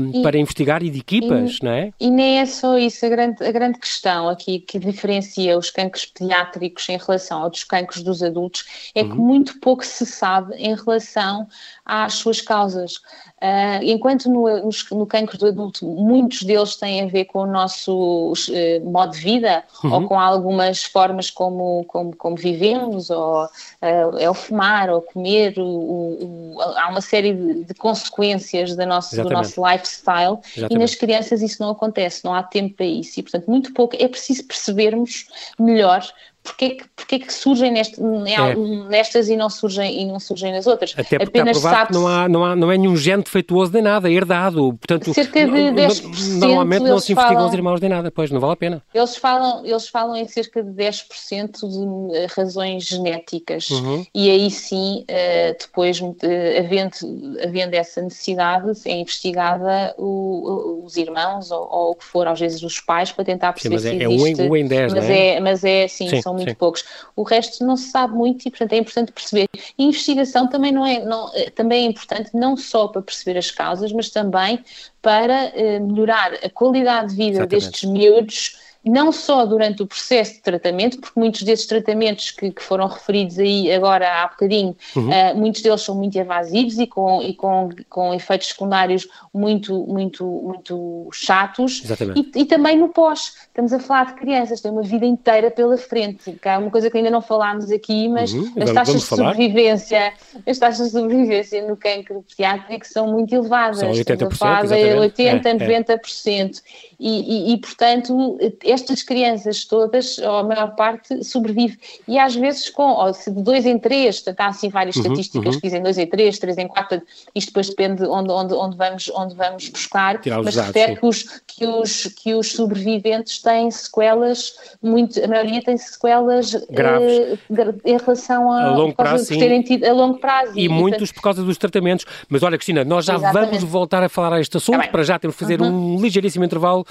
um, 0.00 0.20
e, 0.20 0.22
para 0.22 0.38
investigar 0.38 0.82
e 0.82 0.88
de 0.88 1.00
equipas, 1.00 1.58
e, 1.60 1.64
não 1.64 1.72
é? 1.72 1.90
E 2.00 2.10
nem 2.10 2.38
é 2.38 2.46
só 2.46 2.78
isso, 2.78 3.04
a 3.04 3.10
grande, 3.10 3.44
a 3.44 3.52
grande 3.52 3.78
questão 3.78 4.30
aqui 4.30 4.60
que 4.60 4.78
diferencia 4.78 5.58
os 5.58 5.68
cancros 5.68 6.06
pediátricos 6.06 6.88
em 6.88 6.96
relação 6.96 7.42
aos 7.42 7.64
cancros 7.64 8.02
dos 8.02 8.22
adultos 8.22 8.64
é 8.94 9.02
uhum. 9.02 9.10
que 9.10 9.16
muito 9.16 9.60
pouco 9.60 9.84
se 9.84 10.06
sabe 10.06 10.54
em 10.56 10.74
relação 10.74 11.46
às 11.84 12.14
suas 12.14 12.40
causas. 12.40 12.96
Uh, 13.44 13.82
enquanto 13.82 14.30
no, 14.30 14.48
no, 14.48 14.70
no, 14.92 15.06
cancro 15.06 15.33
do 15.38 15.46
adulto 15.46 15.86
muitos 15.86 16.42
deles 16.42 16.76
têm 16.76 17.02
a 17.02 17.06
ver 17.06 17.26
com 17.26 17.40
o 17.40 17.46
nosso 17.46 18.32
uh, 18.32 18.90
modo 18.90 19.12
de 19.12 19.20
vida 19.20 19.64
uhum. 19.82 19.92
ou 19.92 20.08
com 20.08 20.18
algumas 20.18 20.84
formas 20.84 21.30
como, 21.30 21.84
como, 21.84 22.14
como 22.16 22.36
vivemos, 22.36 23.10
ou 23.10 23.44
uh, 23.44 24.18
é 24.18 24.28
o 24.28 24.34
fumar, 24.34 24.90
ou 24.90 25.02
comer, 25.02 25.58
o, 25.58 25.64
o, 25.64 26.56
o, 26.56 26.60
há 26.60 26.88
uma 26.88 27.00
série 27.00 27.34
de, 27.34 27.64
de 27.64 27.74
consequências 27.74 28.76
do 28.76 28.86
nosso, 28.86 29.16
do 29.22 29.30
nosso 29.30 29.64
lifestyle 29.66 30.38
Exatamente. 30.56 30.74
e 30.74 30.78
nas 30.78 30.94
crianças 30.94 31.42
isso 31.42 31.62
não 31.62 31.70
acontece, 31.70 32.24
não 32.24 32.34
há 32.34 32.42
tempo 32.42 32.74
para 32.74 32.86
isso 32.86 33.20
e 33.20 33.22
portanto 33.22 33.50
muito 33.50 33.72
pouco, 33.72 33.96
é 33.98 34.08
preciso 34.08 34.44
percebermos 34.44 35.26
melhor 35.58 36.04
porque 36.44 36.64
é 36.66 36.70
que, 36.70 36.84
porque 36.94 37.14
é 37.14 37.18
que 37.20 37.32
surgem 37.32 37.72
neste, 37.72 37.98
é. 37.98 38.54
nestas 38.86 39.30
e 39.30 39.36
não 39.36 39.48
surgem, 39.48 40.02
e 40.02 40.04
não 40.04 40.20
surgem 40.20 40.52
nas 40.52 40.66
outras. 40.66 40.92
Até 40.92 41.18
porque 41.18 41.38
Apenas 41.38 41.56
sabe 41.56 41.94
não, 41.94 42.06
há, 42.06 42.28
não, 42.28 42.44
há, 42.44 42.54
não 42.54 42.70
é 42.70 42.76
nenhum 42.76 42.94
gene 42.94 43.22
defeituoso 43.22 43.72
nem 43.72 43.82
nada, 43.82 44.10
é 44.10 44.12
herdado. 44.12 44.74
Portanto, 44.74 45.14
cerca 45.14 45.46
de 45.46 45.50
10%. 45.50 46.38
Normalmente 46.38 46.82
não 46.82 46.98
se 47.00 47.12
investigam 47.12 47.34
falam, 47.34 47.48
os 47.48 47.54
irmãos 47.54 47.80
nem 47.80 47.88
nada, 47.88 48.10
pois 48.10 48.30
não 48.30 48.40
vale 48.40 48.52
a 48.52 48.56
pena. 48.56 48.82
Eles 48.92 49.16
falam, 49.16 49.64
eles 49.64 49.88
falam 49.88 50.14
em 50.14 50.28
cerca 50.28 50.62
de 50.62 50.70
10% 50.70 52.10
de 52.10 52.16
eh, 52.16 52.26
razões 52.36 52.84
genéticas 52.84 53.70
uhum. 53.70 54.04
e 54.14 54.30
aí 54.30 54.50
sim, 54.50 55.02
eh, 55.08 55.56
depois, 55.58 55.98
havendo, 55.98 56.94
havendo 57.42 57.74
essa 57.74 58.02
necessidade, 58.02 58.70
é 58.84 58.92
investigada 58.92 59.94
o, 59.96 60.82
os 60.84 60.98
irmãos 60.98 61.50
ou, 61.50 61.66
ou, 61.70 61.90
o 61.92 61.94
que 61.94 62.04
for, 62.04 62.28
às 62.28 62.38
vezes 62.38 62.62
os 62.62 62.80
pais, 62.80 63.10
para 63.12 63.24
tentar 63.24 63.54
perceber 63.54 63.78
sim, 63.78 63.86
mas 63.86 64.02
é, 64.02 64.06
se 64.06 64.14
existe. 64.14 64.42
É 64.42 64.50
um 64.50 64.56
em 64.56 64.66
10, 64.66 64.92
mas 64.92 65.08
é? 65.08 65.28
é? 65.28 65.40
Mas 65.40 65.64
é, 65.64 65.88
sim, 65.88 66.10
sim 66.10 66.20
são 66.20 66.33
muito 66.34 66.50
Sim. 66.50 66.54
poucos. 66.54 66.84
O 67.16 67.22
resto 67.22 67.64
não 67.64 67.76
se 67.76 67.90
sabe 67.90 68.14
muito 68.14 68.46
e, 68.46 68.50
portanto, 68.50 68.72
é 68.72 68.76
importante 68.76 69.12
perceber. 69.12 69.48
E 69.78 69.84
investigação 69.84 70.48
também 70.48 70.72
não 70.72 70.84
é, 70.84 71.04
não, 71.04 71.30
eh, 71.34 71.50
também 71.50 71.86
é 71.86 71.88
importante 71.88 72.30
não 72.34 72.56
só 72.56 72.88
para 72.88 73.02
perceber 73.02 73.38
as 73.38 73.50
causas, 73.50 73.92
mas 73.92 74.10
também 74.10 74.64
para 75.00 75.52
eh, 75.54 75.78
melhorar 75.80 76.34
a 76.34 76.50
qualidade 76.50 77.10
de 77.10 77.16
vida 77.16 77.30
Exatamente. 77.38 77.66
destes 77.66 77.90
miúdos 77.90 78.63
não 78.90 79.10
só 79.10 79.46
durante 79.46 79.82
o 79.82 79.86
processo 79.86 80.34
de 80.34 80.40
tratamento, 80.40 81.00
porque 81.00 81.18
muitos 81.18 81.42
desses 81.42 81.66
tratamentos 81.66 82.30
que, 82.30 82.50
que 82.50 82.62
foram 82.62 82.86
referidos 82.86 83.38
aí 83.38 83.72
agora 83.72 84.22
há 84.22 84.28
bocadinho, 84.28 84.76
uhum. 84.94 85.08
uh, 85.08 85.36
muitos 85.36 85.62
deles 85.62 85.80
são 85.80 85.94
muito 85.94 86.16
evasivos 86.16 86.78
e 86.78 86.86
com, 86.86 87.22
e 87.22 87.34
com, 87.34 87.70
com 87.88 88.12
efeitos 88.12 88.48
secundários 88.48 89.08
muito, 89.32 89.86
muito, 89.86 90.24
muito 90.24 91.08
chatos. 91.12 91.82
E, 92.14 92.40
e, 92.40 92.44
também 92.44 92.78
no 92.78 92.88
pós. 92.88 93.34
Estamos 93.46 93.72
a 93.72 93.78
falar 93.78 94.06
de 94.06 94.14
crianças, 94.14 94.60
têm 94.60 94.70
uma 94.70 94.82
vida 94.82 95.06
inteira 95.06 95.50
pela 95.50 95.76
frente. 95.76 96.32
Que 96.32 96.48
é 96.48 96.58
uma 96.58 96.70
coisa 96.70 96.90
que 96.90 96.96
ainda 96.96 97.10
não 97.10 97.22
falámos 97.22 97.70
aqui, 97.70 98.08
mas 98.08 98.32
uhum. 98.32 98.52
as 98.60 98.72
taxas 98.72 98.94
de 98.96 99.06
sobrevivência, 99.06 100.12
as 100.46 100.58
taxas 100.58 100.86
de 100.86 100.92
sobrevivência 100.92 101.66
no 101.66 101.76
cancro 101.76 102.24
pediátrico 102.28 102.86
são 102.86 103.10
muito 103.10 103.34
elevadas. 103.34 103.78
São 103.78 103.90
80%, 103.90 103.98
Estamos 103.98 104.34
a 104.34 104.36
falar 104.36 104.66
de 104.66 104.74
80, 104.74 105.48
é, 105.48 105.54
90%. 105.54 106.62
É. 106.62 106.94
E, 106.98 107.50
e, 107.50 107.52
e, 107.54 107.58
portanto, 107.58 108.38
estas 108.74 109.02
crianças 109.02 109.64
todas, 109.64 110.18
ou 110.18 110.36
a 110.38 110.42
maior 110.42 110.74
parte, 110.74 111.24
sobrevive. 111.24 111.78
E 112.06 112.18
às 112.18 112.34
vezes 112.34 112.68
com, 112.68 112.90
ou 112.90 113.14
se 113.14 113.30
de 113.30 113.42
dois 113.42 113.64
em 113.64 113.78
três, 113.78 114.20
portanto, 114.20 114.40
há 114.40 114.46
assim 114.48 114.68
várias 114.68 114.96
uhum, 114.96 115.02
estatísticas 115.02 115.54
uhum. 115.54 115.60
que 115.60 115.66
dizem 115.66 115.82
dois 115.82 115.98
em 115.98 116.06
três, 116.06 116.38
três 116.38 116.58
em 116.58 116.68
quatro, 116.68 117.00
isto 117.34 117.48
depois 117.48 117.68
depende 117.68 118.04
onde, 118.04 118.30
onde, 118.30 118.54
onde, 118.54 118.76
vamos, 118.76 119.10
onde 119.14 119.34
vamos 119.34 119.68
buscar, 119.68 120.20
mas 120.44 120.56
refere 120.56 120.96
que 120.96 121.06
os, 121.06 121.22
que, 121.46 121.66
os, 121.66 122.06
que 122.06 122.34
os 122.34 122.52
sobreviventes 122.52 123.40
têm 123.40 123.70
sequelas, 123.70 124.54
muito, 124.82 125.22
a 125.22 125.28
maioria 125.28 125.62
tem 125.62 125.76
sequelas 125.76 126.54
graves 126.70 127.38
uh, 127.48 127.80
em 127.84 127.96
relação 127.96 128.50
a, 128.50 128.64
a 128.64 128.76
longo 128.76 128.94
prazo, 128.94 129.24
sim. 129.24 129.62
Tido, 129.62 129.84
a 129.84 129.92
longo 129.92 130.18
prazo. 130.18 130.52
E, 130.58 130.64
e 130.64 130.68
muitos 130.68 131.12
por 131.12 131.22
causa 131.22 131.42
dos 131.42 131.56
tratamentos. 131.56 132.04
Mas 132.28 132.42
olha, 132.42 132.56
Cristina, 132.56 132.84
nós 132.84 133.04
já 133.04 133.14
Exatamente. 133.14 133.50
vamos 133.50 133.64
voltar 133.64 134.02
a 134.02 134.08
falar 134.08 134.34
a 134.34 134.40
este 134.40 134.56
assunto, 134.56 134.80
tá 134.80 134.88
para 134.88 135.02
já 135.02 135.18
temos 135.18 135.36
de 135.36 135.40
fazer 135.40 135.60
uhum. 135.60 135.96
um 135.96 136.00
ligeiríssimo 136.00 136.44
intervalo 136.44 136.84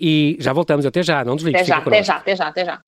e 0.00 0.36
já 0.40 0.52
voltamos. 0.52 0.86
Até 0.86 1.02
já, 1.02 1.24
não 1.26 1.36
desligue. 1.36 1.56
Até 1.56 1.64
já, 1.64 1.78
até 1.78 2.02
já, 2.02 2.16
até 2.16 2.36
já, 2.36 2.46
até 2.46 2.64
já. 2.64 2.80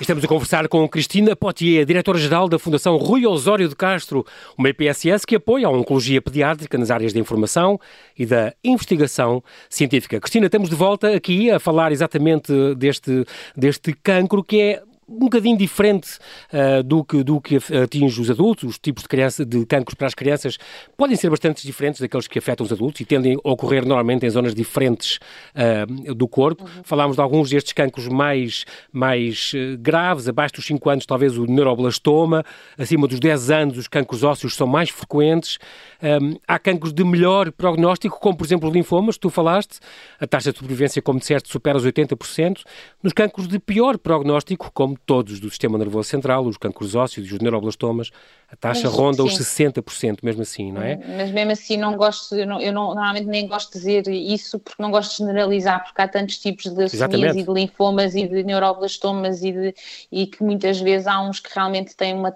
Estamos 0.00 0.24
a 0.24 0.26
conversar 0.26 0.66
com 0.66 0.88
Cristina 0.88 1.36
Potier, 1.36 1.86
diretora-geral 1.86 2.48
da 2.48 2.58
Fundação 2.58 2.96
Rui 2.96 3.24
Osório 3.24 3.68
de 3.68 3.76
Castro, 3.76 4.26
uma 4.58 4.68
IPSS 4.68 5.24
que 5.24 5.36
apoia 5.36 5.68
a 5.68 5.70
oncologia 5.70 6.20
pediátrica 6.20 6.76
nas 6.76 6.90
áreas 6.90 7.12
da 7.12 7.20
informação 7.20 7.78
e 8.18 8.26
da 8.26 8.52
investigação 8.64 9.44
científica. 9.70 10.18
Cristina, 10.18 10.46
estamos 10.46 10.68
de 10.68 10.74
volta 10.74 11.14
aqui 11.14 11.52
a 11.52 11.60
falar 11.60 11.92
exatamente 11.92 12.52
deste, 12.74 13.24
deste 13.56 13.92
cancro 13.92 14.42
que 14.42 14.60
é 14.60 14.82
um 15.12 15.18
bocadinho 15.18 15.56
diferente 15.56 16.18
uh, 16.52 16.82
do, 16.82 17.04
que, 17.04 17.22
do 17.22 17.40
que 17.40 17.56
atinge 17.56 18.20
os 18.20 18.30
adultos. 18.30 18.70
Os 18.70 18.78
tipos 18.78 19.02
de, 19.02 19.08
criança, 19.08 19.44
de 19.44 19.64
cancros 19.66 19.94
para 19.94 20.06
as 20.06 20.14
crianças 20.14 20.58
podem 20.96 21.16
ser 21.16 21.30
bastante 21.30 21.66
diferentes 21.66 22.00
daqueles 22.00 22.26
que 22.26 22.38
afetam 22.38 22.64
os 22.64 22.72
adultos 22.72 23.00
e 23.00 23.04
tendem 23.04 23.38
a 23.44 23.50
ocorrer 23.50 23.86
normalmente 23.86 24.24
em 24.26 24.30
zonas 24.30 24.54
diferentes 24.54 25.18
uh, 25.54 26.14
do 26.14 26.26
corpo. 26.26 26.64
Uhum. 26.64 26.82
Falámos 26.82 27.16
de 27.16 27.22
alguns 27.22 27.50
destes 27.50 27.72
cancros 27.72 28.08
mais, 28.08 28.64
mais 28.92 29.52
uh, 29.54 29.78
graves, 29.78 30.28
abaixo 30.28 30.54
dos 30.54 30.66
5 30.66 30.90
anos, 30.90 31.06
talvez 31.06 31.36
o 31.36 31.44
neuroblastoma, 31.46 32.44
acima 32.78 33.06
dos 33.06 33.20
10 33.20 33.50
anos, 33.50 33.78
os 33.78 33.88
cancros 33.88 34.22
ósseos 34.22 34.54
são 34.54 34.66
mais 34.66 34.90
frequentes. 34.90 35.58
Um, 36.02 36.36
há 36.48 36.58
cancros 36.58 36.92
de 36.92 37.04
melhor 37.04 37.52
prognóstico, 37.52 38.18
como 38.18 38.36
por 38.36 38.44
exemplo 38.44 38.70
linfomas, 38.70 39.16
tu 39.16 39.30
falaste, 39.30 39.78
a 40.18 40.26
taxa 40.26 40.52
de 40.52 40.58
sobrevivência, 40.58 41.00
como 41.00 41.18
disseste, 41.18 41.48
supera 41.48 41.78
os 41.78 41.84
80%. 41.84 42.62
Nos 43.02 43.12
cancros 43.12 43.46
de 43.46 43.58
pior 43.58 43.98
prognóstico, 43.98 44.70
como 44.72 44.96
todos 45.06 45.40
do 45.40 45.50
sistema 45.50 45.78
nervoso 45.78 46.08
central, 46.08 46.46
os 46.46 46.56
cancros 46.56 46.94
ósseos 46.94 47.30
os 47.32 47.40
neuroblastomas, 47.40 48.10
a 48.52 48.56
taxa 48.56 48.82
mas, 48.84 48.92
ronda 48.92 49.16
sim. 49.16 49.22
os 49.22 49.38
60%, 49.38 50.18
mesmo 50.22 50.42
assim, 50.42 50.70
não 50.70 50.82
é? 50.82 51.00
Mas 51.16 51.30
mesmo 51.30 51.52
assim 51.52 51.78
não 51.78 51.96
gosto, 51.96 52.36
eu, 52.36 52.46
não, 52.46 52.60
eu 52.60 52.70
não, 52.70 52.88
normalmente 52.94 53.26
nem 53.26 53.48
gosto 53.48 53.72
de 53.72 53.78
dizer 53.78 54.06
isso 54.08 54.58
porque 54.58 54.82
não 54.82 54.90
gosto 54.90 55.12
de 55.12 55.16
generalizar, 55.26 55.82
porque 55.82 56.02
há 56.02 56.06
tantos 56.06 56.36
tipos 56.36 56.64
de 56.64 56.76
leucemias 56.76 57.34
e 57.34 57.42
de 57.42 57.50
linfomas 57.50 58.14
e 58.14 58.28
de 58.28 58.44
neuroblastomas 58.44 59.42
e, 59.42 59.52
de, 59.52 59.74
e 60.12 60.26
que 60.26 60.44
muitas 60.44 60.78
vezes 60.78 61.06
há 61.06 61.18
uns 61.22 61.40
que 61.40 61.48
realmente 61.54 61.96
têm 61.96 62.12
uma, 62.12 62.30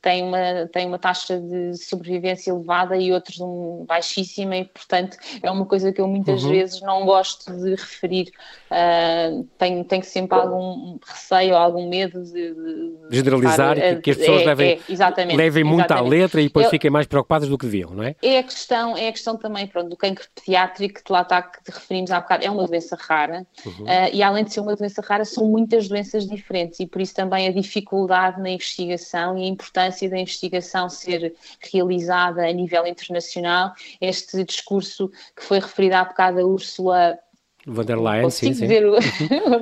têm 0.00 0.22
uma, 0.22 0.66
têm 0.72 0.86
uma 0.86 0.98
taxa 0.98 1.40
de 1.40 1.76
sobrevivência 1.76 2.52
elevada 2.52 2.96
e 2.96 3.12
outros 3.12 3.40
um, 3.40 3.84
baixíssima 3.84 4.56
e 4.56 4.64
portanto 4.64 5.16
é 5.42 5.50
uma 5.50 5.66
coisa 5.66 5.92
que 5.92 6.00
eu 6.00 6.06
muitas 6.06 6.44
uhum. 6.44 6.50
vezes 6.50 6.80
não 6.82 7.04
gosto 7.04 7.52
de 7.52 7.70
referir. 7.70 8.30
Uh, 8.70 9.44
tenho, 9.58 9.84
tenho 9.84 10.04
sempre 10.04 10.38
algum 10.38 10.98
receio 11.04 11.52
ou 11.52 11.58
algum 11.58 11.88
medo 11.88 12.22
de, 12.22 12.54
de 12.54 13.16
generalizar 13.16 13.74
que, 13.74 13.96
que, 13.96 14.10
as 14.10 14.16
pessoas 14.16 14.42
é, 14.42 14.44
levem, 14.44 14.70
é, 14.72 14.92
levem 15.24 15.64
muito 15.64 15.80
exatamente. 15.80 16.06
à 16.06 16.10
letra 16.10 16.40
e 16.40 16.44
depois 16.44 16.66
eu, 16.66 16.70
fiquem 16.70 16.90
mais 16.90 17.06
preocupadas 17.06 17.48
do 17.48 17.56
que 17.56 17.66
deviam, 17.66 17.90
não 17.90 18.02
é? 18.02 18.14
É 18.22 18.38
a 18.38 18.42
questão, 18.42 18.96
é 18.96 19.08
a 19.08 19.12
questão 19.12 19.36
também 19.36 19.66
pronto, 19.66 19.90
do 19.90 19.96
cancro 19.96 20.26
pediátrico 20.34 21.02
que 21.02 21.12
lá 21.12 21.22
está 21.22 21.42
que 21.42 21.70
referimos 21.70 22.10
há 22.10 22.20
bocado, 22.20 22.44
é 22.44 22.50
uma 22.50 22.66
doença 22.66 22.96
rara 23.00 23.46
uhum. 23.64 23.84
uh, 23.84 24.10
e 24.12 24.22
além 24.22 24.44
de 24.44 24.52
ser 24.52 24.60
uma 24.60 24.76
doença 24.76 25.02
rara 25.02 25.24
são 25.24 25.46
muitas 25.46 25.88
doenças 25.88 26.26
diferentes 26.26 26.80
e 26.80 26.86
por 26.86 27.00
isso 27.00 27.14
também 27.14 27.48
a 27.48 27.52
dificuldade 27.52 28.40
na 28.40 28.50
investigação 28.50 29.38
e 29.38 29.44
a 29.44 29.46
importância 29.46 30.08
da 30.08 30.18
investigação 30.18 30.88
ser 30.88 31.34
realizada 31.72 32.46
a 32.46 32.52
nível 32.52 32.86
internacional, 32.86 33.72
este 34.00 34.44
discurso 34.44 35.10
que 35.34 35.42
foi 35.42 35.58
referido 35.58 35.94
há 35.94 36.04
bocado 36.04 36.40
a 36.40 36.44
Úrsula 36.44 37.18
Van 37.66 37.84
der 37.84 37.98
Leyen, 37.98 38.30
sim, 38.30 38.54
sim. 38.54 38.62
dizer 38.62 38.86
o, 38.86 38.96
o 38.96 38.98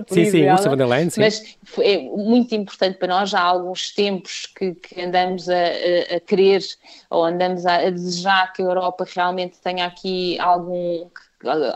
sim, 0.07 0.25
sim, 0.27 0.51
Ursula 0.51 0.71
von 0.71 0.77
der 0.77 0.87
Leyen, 0.87 1.11
sim. 1.11 1.21
Mas 1.21 1.57
é 1.81 1.99
muito 1.99 2.55
importante 2.55 2.99
para 2.99 3.09
nós, 3.09 3.33
há 3.33 3.41
alguns 3.41 3.93
tempos 3.93 4.47
que, 4.55 4.75
que 4.75 5.01
andamos 5.01 5.49
a, 5.49 5.55
a, 5.55 6.17
a, 6.17 6.21
querer 6.21 6.63
ou 7.09 7.25
andamos 7.25 7.65
a, 7.65 7.77
a, 7.77 7.91
desejar 7.91 8.53
que 8.53 8.61
a 8.61 8.67
Europa 8.67 9.07
realmente 9.15 9.57
tenha 9.59 9.87
aqui 9.87 10.39
algum, 10.39 11.09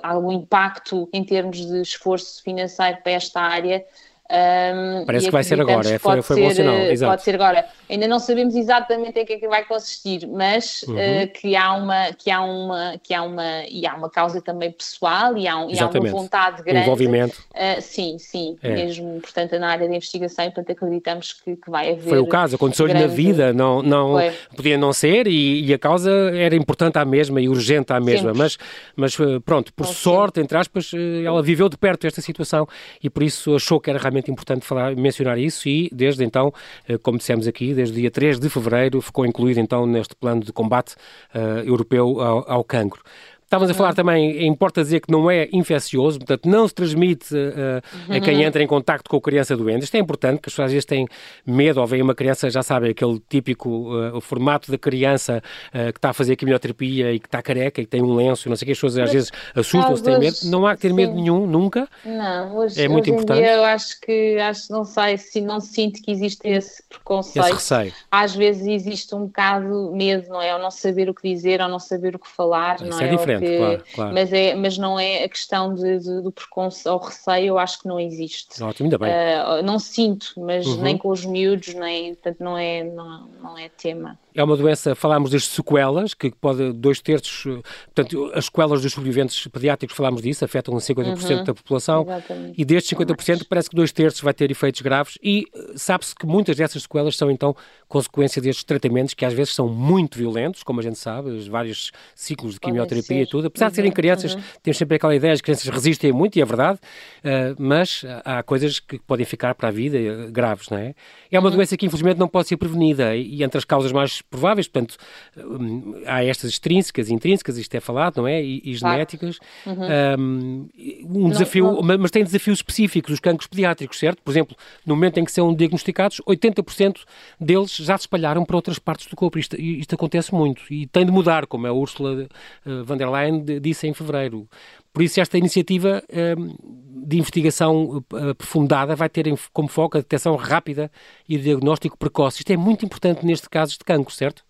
algum 0.03 0.31
impacto 0.31 1.09
em 1.15 1.25
termos 1.25 1.65
de 1.67 1.81
esforço 1.81 2.43
financeiro 2.43 2.99
para 3.03 3.13
esta 3.13 3.41
área, 3.41 3.83
um, 4.31 5.07
Parece 5.07 5.25
que 5.27 5.33
vai 5.33 5.43
ser 5.43 5.59
agora, 5.59 5.89
é, 5.89 5.99
foi, 5.99 6.21
foi 6.21 6.43
bom 6.43 6.51
sinal. 6.51 6.75
Eh, 6.75 6.93
Exato. 6.93 7.13
Pode 7.13 7.23
ser 7.23 7.35
agora. 7.35 7.65
Ainda 7.89 8.07
não 8.07 8.19
sabemos 8.19 8.55
exatamente 8.55 9.19
em 9.19 9.25
que 9.25 9.33
é 9.33 9.39
que 9.39 9.49
vai 9.49 9.65
consistir, 9.65 10.27
mas 10.27 10.83
uhum. 10.83 10.97
uh, 10.97 11.29
que 11.33 11.57
há 11.57 11.73
uma 11.73 12.13
que 12.13 12.31
há 12.31 12.43
uma 12.43 13.01
que 13.03 13.15
há 13.15 13.23
uma 13.23 13.65
e 13.71 13.87
há 13.87 13.95
uma 13.95 14.11
causa 14.11 14.43
também 14.43 14.71
pessoal 14.71 15.35
e 15.39 15.49
há, 15.49 15.57
um, 15.57 15.71
e 15.71 15.79
há 15.79 15.89
uma 15.89 16.11
vontade 16.11 16.63
grande. 16.63 16.83
Envolvimento. 16.83 17.43
Uh, 17.55 17.81
sim, 17.81 18.19
sim, 18.19 18.59
é. 18.63 18.75
mesmo 18.75 19.19
portanto 19.23 19.59
na 19.59 19.71
área 19.71 19.89
da 19.89 19.97
investigação, 19.97 20.45
portanto 20.45 20.73
acreditamos 20.73 21.33
que, 21.33 21.57
que 21.57 21.71
vai 21.71 21.93
haver. 21.93 22.11
Foi 22.11 22.19
o 22.19 22.27
caso, 22.27 22.57
aconteceu-lhe 22.57 22.93
grande... 22.93 23.09
na 23.09 23.15
vida, 23.15 23.53
não 23.55 23.83
não 23.83 24.15
podia 24.55 24.77
não 24.77 24.93
ser 24.93 25.27
e, 25.27 25.65
e, 25.65 25.73
a 25.73 25.79
causa 25.79 26.11
era 26.35 26.55
importante 26.55 26.99
à 26.99 27.05
mesma 27.07 27.41
e 27.41 27.49
urgente 27.49 27.95
à 27.95 28.01
mesma, 28.01 28.35
Sempre. 28.35 28.39
mas 28.39 28.59
mas 28.95 29.17
pronto, 29.43 29.73
por 29.73 29.87
sorte 29.87 30.39
entre 30.39 30.59
aspas, 30.59 30.91
ela 31.25 31.43
viveu 31.43 31.71
de 31.71 31.79
perto 31.79 32.07
esta 32.07 32.21
situação 32.21 32.69
e 33.03 33.09
por 33.09 33.23
isso 33.23 33.57
achou 33.57 33.81
que 33.81 33.89
era 33.89 33.99
realmente 33.99 34.18
importante 34.27 34.65
falar, 34.65 34.95
mencionar 34.97 35.39
isso 35.39 35.69
e, 35.69 35.89
desde 35.93 36.25
então, 36.25 36.53
eh, 36.89 36.99
como 36.99 37.19
dissemos 37.19 37.47
aqui, 37.47 37.75
desde 37.75 37.97
o 37.97 38.01
dia 38.01 38.11
3 38.11 38.39
de 38.39 38.49
fevereiro, 38.49 39.01
ficou 39.01 39.25
incluído 39.25 39.61
então 39.61 39.87
neste 39.87 40.15
plano 40.15 40.43
de 40.43 40.53
combate 40.53 40.95
uh, 41.35 41.61
europeu 41.65 42.21
ao, 42.21 42.51
ao 42.51 42.65
cancro. 42.65 43.03
Estávamos 43.49 43.71
a 43.71 43.75
falar 43.75 43.95
também, 43.95 44.47
importa 44.47 44.83
dizer 44.83 45.01
que 45.01 45.11
não 45.11 45.31
é 45.31 45.49
infeccioso, 45.51 46.19
portanto 46.19 46.47
não 46.47 46.69
se 46.69 46.75
transmite 46.75 47.35
uh, 47.35 48.15
a 48.15 48.21
quem 48.21 48.37
uhum. 48.37 48.43
entra 48.43 48.63
em 48.63 48.67
contacto 48.67 49.09
com 49.09 49.17
a 49.17 49.21
criança 49.23 49.57
doente. 49.57 49.85
Isto 49.85 49.95
é 49.95 50.01
importante, 50.01 50.35
porque 50.35 50.51
as 50.51 50.53
pessoas 50.53 50.67
às 50.67 50.73
vezes 50.73 50.85
têm 50.85 51.07
medo 51.47 51.81
ou 51.81 51.87
veem 51.87 52.03
uma 52.03 52.15
criança, 52.15 52.51
já 52.51 52.63
sabem, 52.63 52.91
aquele 52.91 53.19
típico 53.27 53.71
uh, 53.71 54.19
o 54.19 54.21
formato 54.21 54.71
da 54.71 54.77
criança 54.77 55.43
uh, 55.69 55.91
que 55.91 55.99
está 55.99 56.11
a 56.11 56.13
fazer 56.13 56.37
quimioterapia 56.37 57.11
e 57.11 57.19
que 57.19 57.27
está 57.27 57.41
careca 57.41 57.81
e 57.81 57.87
que 57.87 57.91
tem 57.91 58.03
um 58.03 58.15
lenço, 58.15 58.51
não 58.51 58.57
sei 58.57 58.65
o 58.65 58.67
que, 58.67 58.73
as 58.73 58.77
pessoas 58.77 58.99
às 58.99 59.11
vezes 59.11 59.33
assustam-se, 59.55 60.03
têm 60.03 60.19
medo. 60.19 60.37
Não 60.45 60.67
há 60.67 60.75
que 60.75 60.83
ter 60.83 60.93
medo 60.93 61.15
nenhum, 61.15 61.47
nunca. 61.47 61.89
Não, 62.05 62.55
hoje, 62.55 62.79
é 62.79 62.87
muito 62.87 63.05
hoje 63.05 63.13
importante. 63.13 63.49
eu 63.49 63.65
acho 63.65 63.99
que, 64.03 64.37
acho, 64.41 64.71
não 64.71 64.85
sei, 64.85 65.17
se 65.17 65.41
não 65.41 65.59
sinto 65.59 66.03
que 66.03 66.11
existe 66.11 66.47
esse 66.47 66.83
preconceito. 66.87 67.47
Esse 67.47 67.55
receio. 67.55 67.95
Às 68.11 68.35
vezes 68.35 68.67
existe 68.67 69.15
um 69.15 69.25
bocado 69.25 69.91
medo, 69.95 70.29
não 70.29 70.43
é? 70.43 70.55
Ou 70.55 70.61
não 70.61 70.71
saber 70.71 71.09
o 71.09 71.15
que 71.15 71.27
dizer, 71.27 71.63
ou 71.63 71.69
não 71.71 71.79
saber 71.79 72.15
o 72.15 72.19
que 72.19 72.29
falar, 72.29 72.75
Isso 72.75 72.85
não 72.85 73.01
é? 73.01 73.05
é 73.07 73.09
diferente 73.09 73.38
que, 73.39 73.57
claro, 73.57 73.85
claro. 73.95 74.15
Mas, 74.15 74.33
é, 74.33 74.55
mas 74.55 74.79
não 74.79 74.99
é 74.99 75.25
a 75.25 75.29
questão 75.29 75.75
de, 75.75 75.99
de, 75.99 76.23
do 76.23 76.33
preconceito 76.33 76.87
ou 76.93 76.99
receio, 76.99 77.47
eu 77.47 77.59
acho 77.59 77.81
que 77.81 77.89
não 77.89 77.99
existe. 77.99 78.63
Ótimo, 78.63 78.87
ainda 78.87 78.99
bem. 78.99 79.11
Uh, 79.11 79.63
não 79.63 79.79
sinto, 79.79 80.33
mas 80.37 80.67
uhum. 80.67 80.83
nem 80.83 80.97
com 80.97 81.09
os 81.09 81.25
miúdos, 81.25 81.75
nem, 81.75 82.15
portanto, 82.15 82.41
não 82.41 82.57
é, 82.57 82.85
não, 82.85 83.29
não 83.43 83.59
é 83.59 83.69
tema. 83.69 84.19
É 84.39 84.45
uma 84.45 84.57
doença, 84.57 84.95
falámos 84.95 85.33
das 85.33 85.49
sequelas, 85.49 86.15
que 86.15 86.31
pode, 86.31 86.73
dois 86.73 87.01
terços, 87.01 87.43
portanto, 87.87 88.31
as 88.33 88.45
sequelas 88.45 88.81
dos 88.81 88.93
sobreviventes 88.93 89.49
pediátricos, 89.49 89.97
falámos 89.97 90.23
disso, 90.23 90.45
afetam 90.45 90.77
50% 90.77 91.39
uhum, 91.39 91.45
da 91.45 91.55
população, 91.55 92.03
exatamente. 92.03 92.55
e 92.57 92.65
destes 92.65 92.97
50% 92.97 93.47
parece 93.49 93.69
que 93.69 93.75
dois 93.75 93.91
terços 93.91 94.21
vai 94.21 94.33
ter 94.33 94.49
efeitos 94.49 94.81
graves, 94.81 95.19
e 95.21 95.45
eh, 95.53 95.73
sabe-se 95.75 96.15
que 96.15 96.25
muitas 96.25 96.55
dessas 96.57 96.83
sequelas 96.83 97.17
são, 97.17 97.33
então, 97.33 97.53
consequência 97.89 98.41
destes 98.41 98.63
tratamentos, 98.63 99.13
que 99.13 99.25
às 99.25 99.33
vezes 99.33 99.57
são 99.57 99.67
muito 99.67 100.17
violentos, 100.17 100.63
como 100.63 100.79
a 100.79 100.85
gente 100.85 100.99
sabe, 101.01 101.31
os 101.31 101.49
vários 101.49 101.91
ciclos 102.15 102.55
de 102.55 102.61
quimioterapia 102.61 103.23
e 103.23 103.27
tudo, 103.27 103.49
apesar 103.49 103.67
uhum, 103.67 103.71
de 103.71 103.75
serem 103.75 103.91
crianças, 103.91 104.35
uhum. 104.37 104.43
temos 104.63 104.79
sempre 104.79 104.95
aquela 104.95 105.17
ideia, 105.17 105.33
as 105.33 105.41
crianças 105.41 105.67
resistem 105.67 106.13
muito, 106.13 106.39
e 106.39 106.41
é 106.41 106.45
verdade, 106.45 106.79
uh, 107.25 107.57
mas 107.59 108.05
há 108.25 108.41
coisas 108.45 108.79
que 108.79 109.01
podem 109.01 109.27
ficar 109.27 109.57
para 109.57 109.67
a 109.67 109.73
vida 109.73 109.99
graves, 110.31 110.69
não 110.69 110.79
é? 110.79 110.95
É 111.29 111.41
uma 111.41 111.49
uhum. 111.49 111.57
doença 111.57 111.77
que, 111.77 111.87
infelizmente, 111.87 112.19
não 112.19 112.29
pode 112.29 112.47
ser 112.47 112.57
prevenida, 112.57 113.17
e 113.17 113.43
entre 113.43 113.59
as 113.59 113.65
causas 113.65 113.91
mais 113.91 114.23
prováveis, 114.31 114.69
portanto, 114.69 114.97
hum, 115.37 116.03
há 116.07 116.25
estas 116.25 116.51
extrínsecas, 116.51 117.11
intrínsecas, 117.11 117.57
isto 117.57 117.75
é 117.75 117.81
falado, 117.81 118.19
não 118.19 118.29
é? 118.29 118.43
E, 118.43 118.63
e 118.65 118.75
genéticas. 118.75 119.39
Uhum. 119.67 120.19
Um, 120.19 120.69
um 121.07 121.31
desafio, 121.31 121.83
não. 121.83 121.99
mas 121.99 122.11
tem 122.11 122.23
desafios 122.23 122.59
específicos, 122.59 123.15
os 123.15 123.21
cancros 123.21 123.47
pediátricos, 123.47 123.99
certo? 123.99 124.23
Por 124.23 124.31
exemplo, 124.31 124.57
no 124.85 124.95
momento 124.95 125.19
em 125.19 125.25
que 125.25 125.33
são 125.33 125.55
diagnosticados, 125.55 126.21
80% 126.27 127.01
deles 127.41 127.75
já 127.77 127.97
se 127.97 128.03
espalharam 128.03 128.45
para 128.45 128.57
outras 128.57 128.79
partes 128.79 129.07
do 129.07 129.17
corpo. 129.17 129.39
Isto, 129.39 129.61
isto 129.61 129.95
acontece 129.95 130.35
muito 130.35 130.63
e 130.71 130.87
tem 130.87 131.05
de 131.05 131.13
mudar, 131.13 131.47
como 131.47 131.67
a 131.67 131.73
Ursula 131.73 132.29
uh, 132.67 132.85
von 132.85 132.97
der 132.97 133.11
Leyen 133.11 133.45
disse 133.61 133.87
em 133.87 133.95
fevereiro. 133.95 134.49
Por 134.93 135.03
isso, 135.03 135.21
esta 135.21 135.39
iniciativa 135.39 136.03
uh, 136.09 137.07
de 137.07 137.19
investigação 137.19 138.03
uh, 138.13 138.31
aprofundada 138.31 138.97
vai 138.97 139.09
ter 139.09 139.27
como 139.53 139.69
foco 139.69 139.97
a 139.97 140.01
detecção 140.01 140.37
rápida 140.37 140.91
e 141.29 141.37
o 141.37 141.41
diagnóstico 141.41 141.97
precoce. 141.97 142.39
Isto 142.39 142.53
é 142.53 142.57
muito 142.57 142.85
importante 142.85 143.25
nestes 143.25 143.49
casos 143.49 143.77
de 143.79 143.85
cancro, 143.85 144.13
certo? 144.13 144.45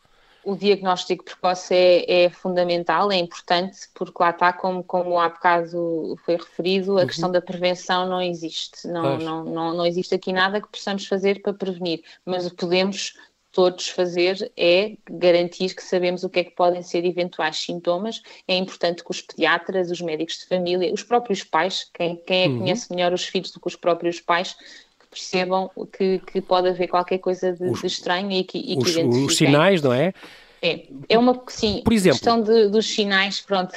o 0.49 0.57
diagnóstico 0.57 1.25
precoce 1.25 1.75
é, 1.75 2.25
é, 2.25 2.31
fundamental, 2.31 3.13
é 3.13 3.17
importante, 3.17 3.81
porque 3.95 4.17
lá 4.19 4.31
está, 4.31 4.51
como, 4.51 4.83
como 4.83 5.19
há 5.19 5.29
bocado 5.29 6.17
foi 6.25 6.37
referido, 6.37 6.97
a 6.97 7.03
uhum. 7.03 7.07
questão 7.07 7.31
da 7.31 7.43
prevenção 7.43 8.09
não 8.09 8.23
existe. 8.23 8.89
Não, 8.89 9.19
não, 9.19 9.45
não, 9.45 9.75
não 9.75 9.85
existe 9.85 10.15
aqui 10.15 10.33
nada 10.33 10.59
que 10.59 10.69
possamos 10.69 11.07
fazer 11.07 11.43
para 11.43 11.53
prevenir, 11.53 12.03
mas 12.25 12.49
podemos 12.51 13.13
todos 13.59 13.89
fazer 13.89 14.53
é 14.57 14.93
garantir 15.11 15.75
que 15.75 15.83
sabemos 15.83 16.23
o 16.23 16.29
que 16.29 16.39
é 16.39 16.45
que 16.45 16.53
podem 16.53 16.81
ser 16.81 17.05
eventuais 17.05 17.57
sintomas. 17.57 18.23
É 18.47 18.55
importante 18.55 19.03
que 19.03 19.11
os 19.11 19.21
pediatras, 19.21 19.91
os 19.91 20.01
médicos 20.01 20.39
de 20.39 20.47
família, 20.47 20.95
os 20.95 21.03
próprios 21.03 21.43
pais, 21.43 21.91
quem, 21.93 22.15
quem 22.25 22.43
é 22.43 22.45
que 22.45 22.53
uhum. 22.53 22.59
conhece 22.61 22.95
melhor 22.95 23.13
os 23.13 23.25
filhos 23.25 23.51
do 23.51 23.59
que 23.59 23.67
os 23.67 23.75
próprios 23.75 24.21
pais, 24.21 24.55
percebam 25.11 25.69
que, 25.93 26.21
que 26.21 26.41
pode 26.41 26.69
haver 26.69 26.87
qualquer 26.87 27.19
coisa 27.19 27.53
de, 27.53 27.65
os, 27.65 27.81
de 27.81 27.89
estranho 27.89 28.31
e 28.31 28.45
que, 28.45 28.59
e 28.59 28.79
os, 28.79 28.95
Os 29.27 29.37
sinais, 29.37 29.83
não 29.83 29.93
é? 29.93 30.15
É, 30.61 30.89
é 31.09 31.19
uma, 31.19 31.41
sim, 31.49 31.83
por 31.85 31.93
exemplo, 31.93 32.19
questão 32.19 32.43
de, 32.43 32.69
dos 32.69 32.87
sinais, 32.87 33.41
pronto, 33.41 33.73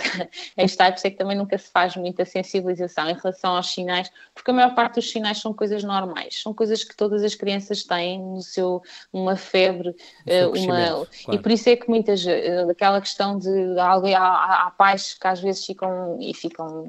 está, 0.58 0.92
por 0.92 0.98
isso 0.98 1.08
é 1.08 1.10
que 1.12 1.18
também 1.18 1.38
nunca 1.38 1.58
se 1.58 1.70
faz 1.70 1.96
muita 1.96 2.26
sensibilização 2.26 3.10
em 3.10 3.14
relação 3.14 3.56
aos 3.56 3.72
sinais, 3.72 4.12
porque 4.34 4.50
a 4.52 4.54
maior 4.54 4.74
parte 4.74 4.96
dos 4.96 5.10
sinais 5.10 5.38
são 5.38 5.54
coisas 5.54 5.84
normais, 5.84 6.42
são 6.42 6.54
coisas 6.54 6.84
que 6.84 6.96
todas 6.96 7.24
as 7.24 7.36
crianças 7.36 7.84
têm 7.84 8.20
no 8.20 8.42
seu, 8.42 8.82
uma 9.14 9.36
febre, 9.36 9.96
eh, 10.26 10.48
uma, 10.48 10.56
claro. 10.56 11.08
e 11.32 11.38
por 11.38 11.52
isso 11.52 11.70
é 11.70 11.76
que 11.76 11.88
muitas, 11.88 12.26
eh, 12.26 12.66
aquela 12.70 13.00
questão 13.00 13.38
de 13.38 13.80
alguém, 13.80 14.16
há, 14.16 14.66
há 14.66 14.72
pais 14.72 15.14
que 15.14 15.28
às 15.28 15.40
vezes 15.40 15.66
ficam, 15.66 16.18
e 16.20 16.34
ficam 16.34 16.88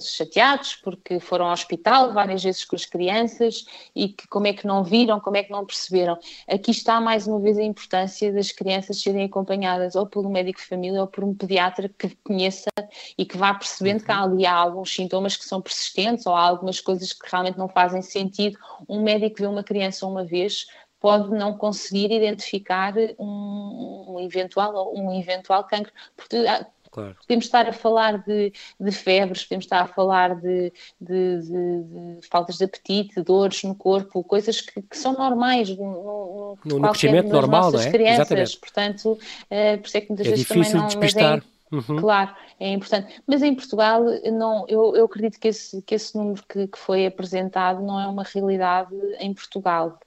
chateados 0.00 0.74
porque 0.76 1.20
foram 1.20 1.46
ao 1.46 1.52
hospital 1.52 2.12
várias 2.12 2.42
vezes 2.42 2.64
com 2.64 2.74
as 2.74 2.84
crianças 2.84 3.64
e 3.94 4.08
que 4.08 4.26
como 4.26 4.46
é 4.46 4.52
que 4.52 4.66
não 4.66 4.82
viram, 4.82 5.20
como 5.20 5.36
é 5.36 5.42
que 5.42 5.52
não 5.52 5.64
perceberam. 5.64 6.18
Aqui 6.48 6.70
está 6.72 7.00
mais 7.00 7.26
uma 7.26 7.38
vez 7.38 7.56
a 7.58 7.62
importância 7.62 8.32
das 8.32 8.50
crianças 8.50 9.00
serem 9.00 9.27
acompanhadas 9.28 9.94
ou 9.94 10.06
pelo 10.06 10.28
médico 10.28 10.58
de 10.58 10.66
família 10.66 11.00
ou 11.00 11.06
por 11.06 11.24
um 11.24 11.34
pediatra 11.34 11.88
que 11.88 12.16
conheça 12.24 12.70
e 13.16 13.24
que 13.24 13.36
vá 13.36 13.54
percebendo 13.54 14.02
que 14.02 14.10
ali 14.10 14.44
há 14.44 14.54
alguns 14.54 14.92
sintomas 14.92 15.36
que 15.36 15.44
são 15.44 15.60
persistentes 15.60 16.26
ou 16.26 16.34
há 16.34 16.42
algumas 16.48 16.80
coisas 16.80 17.12
que 17.12 17.30
realmente 17.30 17.58
não 17.58 17.68
fazem 17.68 18.02
sentido. 18.02 18.58
Um 18.88 19.02
médico 19.02 19.36
vê 19.38 19.46
uma 19.46 19.62
criança 19.62 20.06
uma 20.06 20.24
vez 20.24 20.66
pode 21.00 21.30
não 21.30 21.56
conseguir 21.56 22.12
identificar 22.12 22.94
um, 23.18 24.04
um 24.08 24.20
eventual 24.20 24.92
um 24.94 25.12
eventual 25.18 25.64
cancro. 25.64 25.92
Porque, 26.16 26.36
ah, 26.36 26.66
Claro. 26.98 27.16
Podemos 27.20 27.44
estar 27.44 27.68
a 27.68 27.72
falar 27.72 28.18
de, 28.24 28.52
de, 28.80 28.92
febres, 28.92 29.44
podemos 29.44 29.64
estar 29.64 29.82
a 29.82 29.86
falar 29.86 30.34
de, 30.34 30.72
de, 31.00 31.42
de, 31.42 32.28
faltas 32.28 32.58
de 32.58 32.64
apetite, 32.64 33.22
dores 33.22 33.62
no 33.62 33.74
corpo, 33.74 34.24
coisas 34.24 34.60
que, 34.60 34.82
que 34.82 34.98
são 34.98 35.12
normais 35.12 35.68
no, 35.76 36.58
no, 36.64 36.78
no 36.78 36.88
crescimento 36.88 37.28
normal, 37.28 37.70
não 37.70 37.80
é? 37.80 37.90
crianças. 37.90 38.30
Exatamente. 38.30 38.58
Portanto, 38.58 39.12
uh, 39.12 39.78
por 39.78 39.86
isso 39.86 39.96
é 39.96 40.00
que 40.00 40.08
muitas 40.08 40.26
é 40.26 40.30
vezes 40.30 40.48
também 40.48 40.72
não. 40.72 40.86
Despistar. 40.86 41.42
Uhum. 41.70 41.96
Claro, 41.96 42.34
é 42.58 42.72
importante. 42.72 43.20
Mas 43.26 43.42
em 43.42 43.54
Portugal, 43.54 44.02
não, 44.32 44.64
eu, 44.68 44.96
eu 44.96 45.04
acredito 45.04 45.38
que 45.38 45.48
esse, 45.48 45.82
que 45.82 45.94
esse 45.94 46.16
número 46.16 46.42
que, 46.48 46.66
que 46.66 46.78
foi 46.78 47.06
apresentado 47.06 47.82
não 47.82 48.00
é 48.00 48.06
uma 48.06 48.22
realidade 48.22 48.94
em 49.18 49.32
Portugal. 49.34 49.98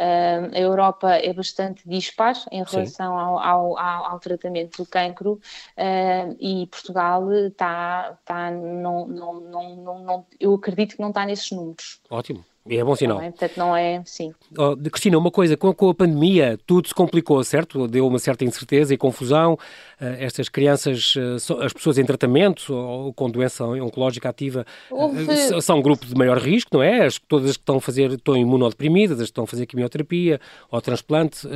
Uh, 0.00 0.48
a 0.54 0.58
Europa 0.58 1.10
é 1.10 1.30
bastante 1.32 1.86
dispar 1.86 2.34
em 2.50 2.64
relação 2.64 3.18
ao, 3.18 3.38
ao, 3.38 3.78
ao, 3.78 4.18
tratamento 4.18 4.82
do 4.82 4.88
cancro 4.88 5.32
uh, 5.32 6.36
e 6.40 6.66
Portugal 6.68 7.30
está, 7.32 8.16
está 8.18 8.50
não, 8.50 9.06
não, 9.06 9.40
não, 9.40 9.98
não, 10.02 10.26
eu 10.38 10.54
acredito 10.54 10.96
que 10.96 11.02
não 11.02 11.10
está 11.10 11.26
nesses 11.26 11.50
números. 11.50 12.00
Ótimo. 12.08 12.42
É 12.78 12.84
bom 12.84 12.94
sinal. 12.94 13.18
Não 13.18 13.24
é? 13.24 13.30
Portanto, 13.30 13.56
não 13.56 13.76
é, 13.76 14.00
sim. 14.04 14.32
Oh, 14.56 14.76
Cristina, 14.76 15.18
uma 15.18 15.30
coisa, 15.30 15.56
com, 15.56 15.74
com, 15.74 15.90
a 15.90 15.94
pandemia 15.94 16.58
tudo 16.64 16.86
se 16.86 16.94
complicou, 16.94 17.42
certo? 17.42 17.88
Deu 17.88 18.06
uma 18.06 18.18
certa 18.18 18.44
incerteza 18.44 18.94
e 18.94 18.96
confusão. 18.96 19.54
Uh, 20.00 20.16
estas 20.20 20.48
crianças, 20.48 21.14
uh, 21.16 21.62
as 21.62 21.72
pessoas 21.72 21.98
em 21.98 22.04
tratamento 22.04 22.72
ou 22.72 23.12
com 23.12 23.28
doença 23.28 23.64
oncológica 23.64 24.28
ativa, 24.28 24.64
uh, 24.92 25.60
são 25.60 25.82
grupos 25.82 26.10
de 26.10 26.14
maior 26.14 26.38
risco, 26.38 26.70
não 26.74 26.82
é? 26.82 27.06
As, 27.06 27.18
todas 27.18 27.50
as 27.50 27.56
que 27.56 27.62
estão 27.62 27.76
a 27.76 27.80
fazer, 27.80 28.12
estão 28.12 28.36
imunodeprimidas, 28.36 29.18
as 29.18 29.26
que 29.26 29.32
estão 29.32 29.44
a 29.44 29.46
fazer 29.48 29.66
quimioterapia 29.66 30.40
ou 30.70 30.80
transplante 30.80 31.48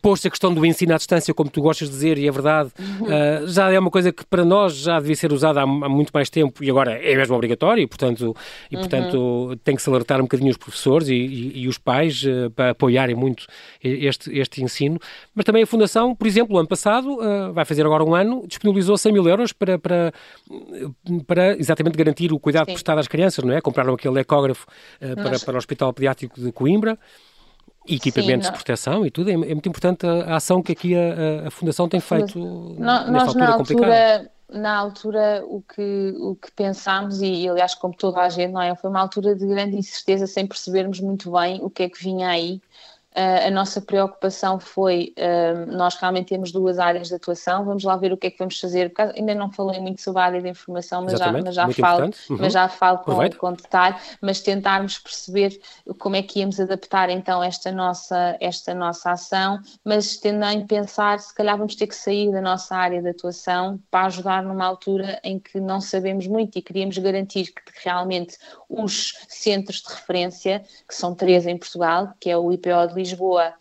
posto 0.00 0.26
a 0.26 0.30
questão 0.30 0.52
do 0.54 0.64
ensino 0.64 0.94
à 0.94 0.96
distância, 0.96 1.34
como 1.34 1.50
tu 1.50 1.60
gostas 1.60 1.88
de 1.88 1.94
dizer, 1.94 2.16
e 2.16 2.26
é 2.26 2.30
verdade, 2.30 2.70
uh, 3.00 3.46
já 3.46 3.70
é 3.70 3.78
uma 3.78 3.90
coisa 3.90 4.12
que 4.12 4.24
para 4.24 4.44
nós 4.44 4.74
já 4.76 4.98
devia 4.98 5.14
ser 5.14 5.32
usada 5.32 5.60
há, 5.60 5.62
há 5.62 5.66
muito 5.66 6.10
mais 6.12 6.30
tempo 6.30 6.64
e 6.64 6.70
agora 6.70 6.92
é 6.92 7.14
mesmo 7.14 7.34
obrigatório 7.34 7.82
e, 7.82 7.86
portanto, 7.86 8.34
e, 8.70 8.76
portanto 8.76 9.14
uhum. 9.14 9.56
tem 9.62 9.76
que 9.76 9.82
se 9.82 9.90
alertar 9.90 10.13
um 10.20 10.24
bocadinho 10.24 10.50
os 10.50 10.56
professores 10.56 11.08
e, 11.08 11.14
e, 11.14 11.62
e 11.62 11.68
os 11.68 11.78
pais 11.78 12.22
uh, 12.24 12.50
para 12.50 12.70
apoiarem 12.70 13.14
muito 13.14 13.46
este, 13.82 14.36
este 14.38 14.62
ensino. 14.62 14.98
Mas 15.34 15.44
também 15.44 15.62
a 15.62 15.66
Fundação, 15.66 16.14
por 16.14 16.26
exemplo, 16.26 16.56
o 16.56 16.58
ano 16.58 16.68
passado, 16.68 17.14
uh, 17.14 17.52
vai 17.52 17.64
fazer 17.64 17.84
agora 17.84 18.04
um 18.04 18.14
ano, 18.14 18.44
disponibilizou 18.46 18.96
100 18.96 19.12
mil 19.12 19.28
euros 19.28 19.52
para, 19.52 19.78
para, 19.78 20.12
para 21.26 21.56
exatamente 21.58 21.96
garantir 21.96 22.32
o 22.32 22.38
cuidado 22.38 22.66
Sim. 22.66 22.72
prestado 22.72 22.98
às 22.98 23.08
crianças, 23.08 23.44
não 23.44 23.52
é? 23.52 23.60
Compraram 23.60 23.94
aquele 23.94 24.20
ecógrafo 24.20 24.66
para, 24.98 25.38
para 25.38 25.54
o 25.54 25.56
Hospital 25.56 25.92
Pediátrico 25.92 26.40
de 26.40 26.52
Coimbra 26.52 26.98
equipamentos 27.86 28.46
Sim, 28.46 28.52
de 28.52 28.58
proteção 28.58 29.06
e 29.06 29.10
tudo. 29.10 29.30
É, 29.30 29.34
é, 29.34 29.36
muito 29.36 29.68
importante 29.68 30.06
a, 30.06 30.10
a, 30.10 30.36
ação 30.36 30.62
que 30.62 30.72
aqui 30.72 30.94
a, 30.94 31.48
a 31.48 31.50
Fundação 31.50 31.88
tem 31.88 32.00
feito 32.00 32.38
nesta 32.78 33.10
nós, 33.10 33.28
altura 33.28 33.44
na 33.44 33.52
altura, 33.52 34.30
na 34.54 34.76
altura 34.76 35.44
o 35.46 35.62
que, 35.62 36.14
o 36.18 36.36
que 36.36 36.50
pensámos, 36.52 37.20
e 37.20 37.48
aliás 37.48 37.74
como 37.74 37.94
toda 37.94 38.20
a 38.20 38.28
gente, 38.28 38.52
não 38.52 38.62
é? 38.62 38.74
foi 38.74 38.88
uma 38.90 39.00
altura 39.00 39.34
de 39.34 39.46
grande 39.46 39.76
incerteza 39.76 40.26
sem 40.26 40.46
percebermos 40.46 41.00
muito 41.00 41.30
bem 41.32 41.60
o 41.62 41.68
que 41.68 41.82
é 41.82 41.88
que 41.88 42.02
vinha 42.02 42.28
aí 42.28 42.60
a 43.14 43.50
nossa 43.50 43.80
preocupação 43.80 44.58
foi, 44.58 45.14
uh, 45.18 45.70
nós 45.76 45.94
realmente 45.94 46.28
temos 46.28 46.50
duas 46.50 46.80
áreas 46.80 47.08
de 47.08 47.14
atuação, 47.14 47.64
vamos 47.64 47.84
lá 47.84 47.96
ver 47.96 48.12
o 48.12 48.16
que 48.16 48.26
é 48.26 48.30
que 48.30 48.38
vamos 48.38 48.58
fazer, 48.58 48.92
porque 48.92 49.18
ainda 49.18 49.34
não 49.36 49.52
falei 49.52 49.80
muito 49.80 50.02
sobre 50.02 50.20
a 50.20 50.24
área 50.24 50.42
de 50.42 50.48
informação, 50.48 51.02
mas 51.04 51.18
já, 51.18 51.30
mas 51.30 51.54
já 51.54 51.68
falo, 51.70 52.06
uhum. 52.06 52.36
mas 52.40 52.52
já 52.52 52.68
falo 52.68 52.98
com, 52.98 53.30
com, 53.38 53.52
detalhe, 53.52 53.96
mas 54.20 54.40
tentarmos 54.40 54.98
perceber 54.98 55.60
como 55.98 56.16
é 56.16 56.22
que 56.22 56.40
íamos 56.40 56.58
adaptar 56.58 57.08
então 57.08 57.42
esta 57.42 57.70
nossa, 57.70 58.36
esta 58.40 58.74
nossa 58.74 59.12
ação, 59.12 59.60
mas 59.84 60.16
também 60.16 60.66
pensar 60.66 61.20
se 61.20 61.32
calhar 61.32 61.56
vamos 61.56 61.76
ter 61.76 61.86
que 61.86 61.94
sair 61.94 62.32
da 62.32 62.40
nossa 62.40 62.74
área 62.74 63.00
de 63.00 63.10
atuação 63.10 63.78
para 63.92 64.06
ajudar 64.06 64.42
numa 64.42 64.64
altura 64.64 65.20
em 65.22 65.38
que 65.38 65.60
não 65.60 65.80
sabemos 65.80 66.26
muito 66.26 66.58
e 66.58 66.62
queríamos 66.62 66.98
garantir 66.98 67.52
que 67.52 67.62
realmente 67.84 68.36
os 68.68 69.14
centros 69.28 69.82
de 69.82 69.94
referência, 69.94 70.64
que 70.88 70.94
são 70.94 71.14
três 71.14 71.46
em 71.46 71.56
Portugal, 71.56 72.12
que 72.18 72.28
é 72.28 72.36
o 72.36 72.52
IPO 72.52 72.88
de 72.88 73.03
Lisboa, 73.04 73.54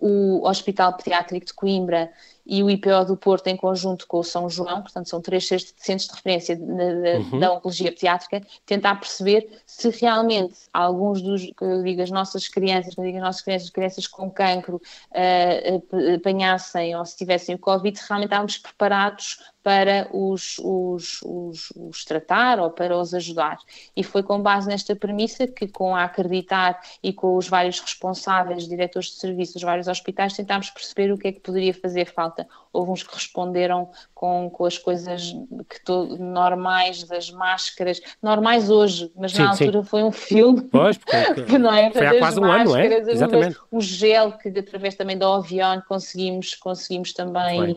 o 0.00 0.46
Hospital 0.46 0.96
Pediátrico 0.96 1.46
de 1.46 1.54
Coimbra 1.54 2.10
e 2.46 2.62
o 2.62 2.70
IPO 2.70 3.04
do 3.06 3.16
Porto 3.16 3.48
em 3.48 3.56
conjunto 3.56 4.06
com 4.06 4.20
o 4.20 4.24
São 4.24 4.48
João, 4.48 4.80
portanto 4.80 5.08
são 5.08 5.20
três 5.20 5.46
centros 5.46 6.08
de 6.08 6.14
referência 6.14 6.56
de, 6.56 6.64
de, 6.64 7.32
uhum. 7.32 7.38
da 7.38 7.52
oncologia 7.52 7.92
pediátrica, 7.92 8.40
tentar 8.64 8.94
perceber 8.94 9.60
se 9.66 9.90
realmente 9.90 10.54
alguns 10.72 11.20
dos, 11.20 11.42
que 11.42 11.62
eu 11.62 11.82
digo, 11.82 12.00
as 12.00 12.10
nossas 12.10 12.48
crianças, 12.48 12.94
quando 12.94 13.08
digo 13.08 13.18
as 13.18 13.24
nossas 13.24 13.42
crianças, 13.42 13.70
crianças 13.70 14.06
com 14.06 14.30
cancro, 14.30 14.76
uh, 14.76 16.14
apanhassem 16.14 16.96
ou 16.96 17.04
se 17.04 17.18
tivessem 17.18 17.54
o 17.54 17.58
Covid, 17.58 18.00
realmente 18.08 18.28
estávamos 18.28 18.58
preparados 18.58 19.40
para 19.68 20.08
os, 20.14 20.58
os, 20.60 21.20
os, 21.22 21.70
os, 21.76 22.02
tratar 22.02 22.58
ou 22.58 22.70
para 22.70 22.96
os 22.96 23.12
ajudar. 23.12 23.58
E 23.94 24.02
foi 24.02 24.22
com 24.22 24.40
base 24.40 24.66
nesta 24.66 24.96
premissa 24.96 25.46
que, 25.46 25.68
com 25.68 25.94
a 25.94 26.04
acreditar 26.04 26.80
e 27.02 27.12
com 27.12 27.36
os 27.36 27.46
vários 27.46 27.78
responsáveis, 27.78 28.66
diretores 28.66 29.10
de 29.10 29.16
serviço 29.16 29.52
dos 29.52 29.62
vários 29.62 29.86
hospitais, 29.86 30.32
tentámos 30.32 30.70
perceber 30.70 31.12
o 31.12 31.18
que 31.18 31.28
é 31.28 31.32
que 31.32 31.40
poderia 31.40 31.74
fazer 31.74 32.06
falta. 32.06 32.48
Houve 32.72 32.92
uns 32.92 33.02
que 33.02 33.14
responderam 33.14 33.90
com, 34.14 34.48
com 34.48 34.64
as 34.64 34.78
coisas 34.78 35.36
que 35.68 35.84
to, 35.84 36.16
normais, 36.18 37.04
das 37.04 37.30
máscaras, 37.30 38.00
normais 38.22 38.70
hoje, 38.70 39.12
mas 39.14 39.32
sim, 39.32 39.42
na 39.42 39.50
altura 39.50 39.82
sim. 39.82 39.86
foi 39.86 40.02
um 40.02 40.12
filme. 40.12 40.62
Pois, 40.62 40.96
porque 41.34 41.58
não 41.58 41.74
é? 41.74 41.90
foi 41.90 42.06
há 42.06 42.18
quase 42.18 42.40
um 42.40 42.44
ano, 42.44 42.74
é? 42.74 42.86
Exatamente. 43.10 43.58
O 43.70 43.82
gel 43.82 44.32
que, 44.32 44.48
através 44.48 44.94
também 44.94 45.18
da 45.18 45.28
Ovion, 45.30 45.82
conseguimos, 45.86 46.54
conseguimos 46.54 47.12
também 47.12 47.72
uh, 47.72 47.76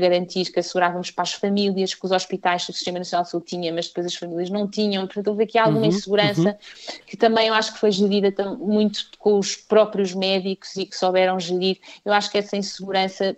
garantir 0.00 0.52
que 0.52 0.60
assegurávamos 0.60 1.10
para 1.10 1.23
as 1.24 1.32
famílias 1.32 1.94
que 1.94 2.04
os 2.04 2.12
hospitais, 2.12 2.68
o 2.68 2.72
Sistema 2.72 2.98
Nacional 2.98 3.24
de 3.24 3.30
Saúde 3.30 3.46
tinha, 3.46 3.72
mas 3.72 3.88
depois 3.88 4.06
as 4.06 4.14
famílias 4.14 4.50
não 4.50 4.68
tinham. 4.68 5.04
Portanto, 5.06 5.28
houve 5.28 5.44
aqui 5.44 5.58
alguma 5.58 5.80
uhum, 5.80 5.86
insegurança 5.86 6.50
uhum. 6.50 6.98
que 7.06 7.16
também 7.16 7.48
eu 7.48 7.54
acho 7.54 7.72
que 7.74 7.78
foi 7.78 7.90
gerida 7.90 8.54
muito 8.54 9.08
com 9.18 9.38
os 9.38 9.56
próprios 9.56 10.14
médicos 10.14 10.76
e 10.76 10.86
que 10.86 10.96
souberam 10.96 11.38
gerir. 11.40 11.78
Eu 12.04 12.12
acho 12.12 12.30
que 12.30 12.38
essa 12.38 12.56
insegurança, 12.56 13.36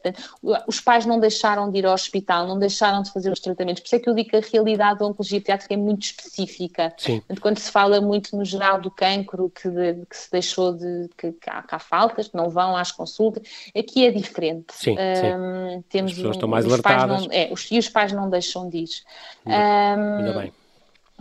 os 0.66 0.80
pais 0.80 1.06
não 1.06 1.18
deixaram 1.18 1.70
de 1.70 1.78
ir 1.78 1.86
ao 1.86 1.94
hospital, 1.94 2.46
não 2.46 2.58
deixaram 2.58 3.02
de 3.02 3.10
fazer 3.12 3.30
os 3.30 3.40
tratamentos. 3.40 3.80
Por 3.80 3.86
isso 3.86 3.96
é 3.96 3.98
que 3.98 4.08
eu 4.08 4.14
digo 4.14 4.30
que 4.30 4.36
a 4.36 4.40
realidade 4.40 4.98
da 4.98 5.06
oncologia 5.06 5.40
pediátrica 5.40 5.74
é 5.74 5.76
muito 5.76 6.02
específica. 6.02 6.92
Sim. 6.96 7.18
Portanto, 7.20 7.40
quando 7.40 7.58
se 7.58 7.70
fala 7.70 8.00
muito 8.00 8.36
no 8.36 8.44
geral 8.44 8.80
do 8.80 8.90
cancro, 8.90 9.50
que, 9.50 9.68
de, 9.68 10.06
que 10.06 10.16
se 10.16 10.30
deixou 10.30 10.72
de. 10.72 11.08
Que, 11.16 11.32
que, 11.32 11.50
há, 11.50 11.62
que, 11.62 11.74
há, 11.74 11.78
faltas, 11.78 12.28
que 12.28 12.36
não 12.36 12.50
vão 12.50 12.76
às 12.76 12.90
consultas, 12.90 13.42
aqui 13.76 14.06
é 14.06 14.10
diferente. 14.10 14.66
Sim, 14.72 14.92
um, 14.92 15.70
sim. 15.70 15.84
Temos 15.88 16.12
As 16.12 16.16
pessoas 16.16 16.36
estão 16.36 16.48
mais 16.48 16.64
alertadas. 16.64 17.22
Não, 17.22 17.32
é, 17.32 17.48
os, 17.52 17.65
e 17.70 17.78
os 17.78 17.88
pais 17.88 18.12
não 18.12 18.28
deixam 18.28 18.68
de 18.68 18.78
ir. 18.78 18.88
Ainda, 19.44 20.00
um, 20.00 20.16
ainda 20.18 20.38
bem. 20.40 20.52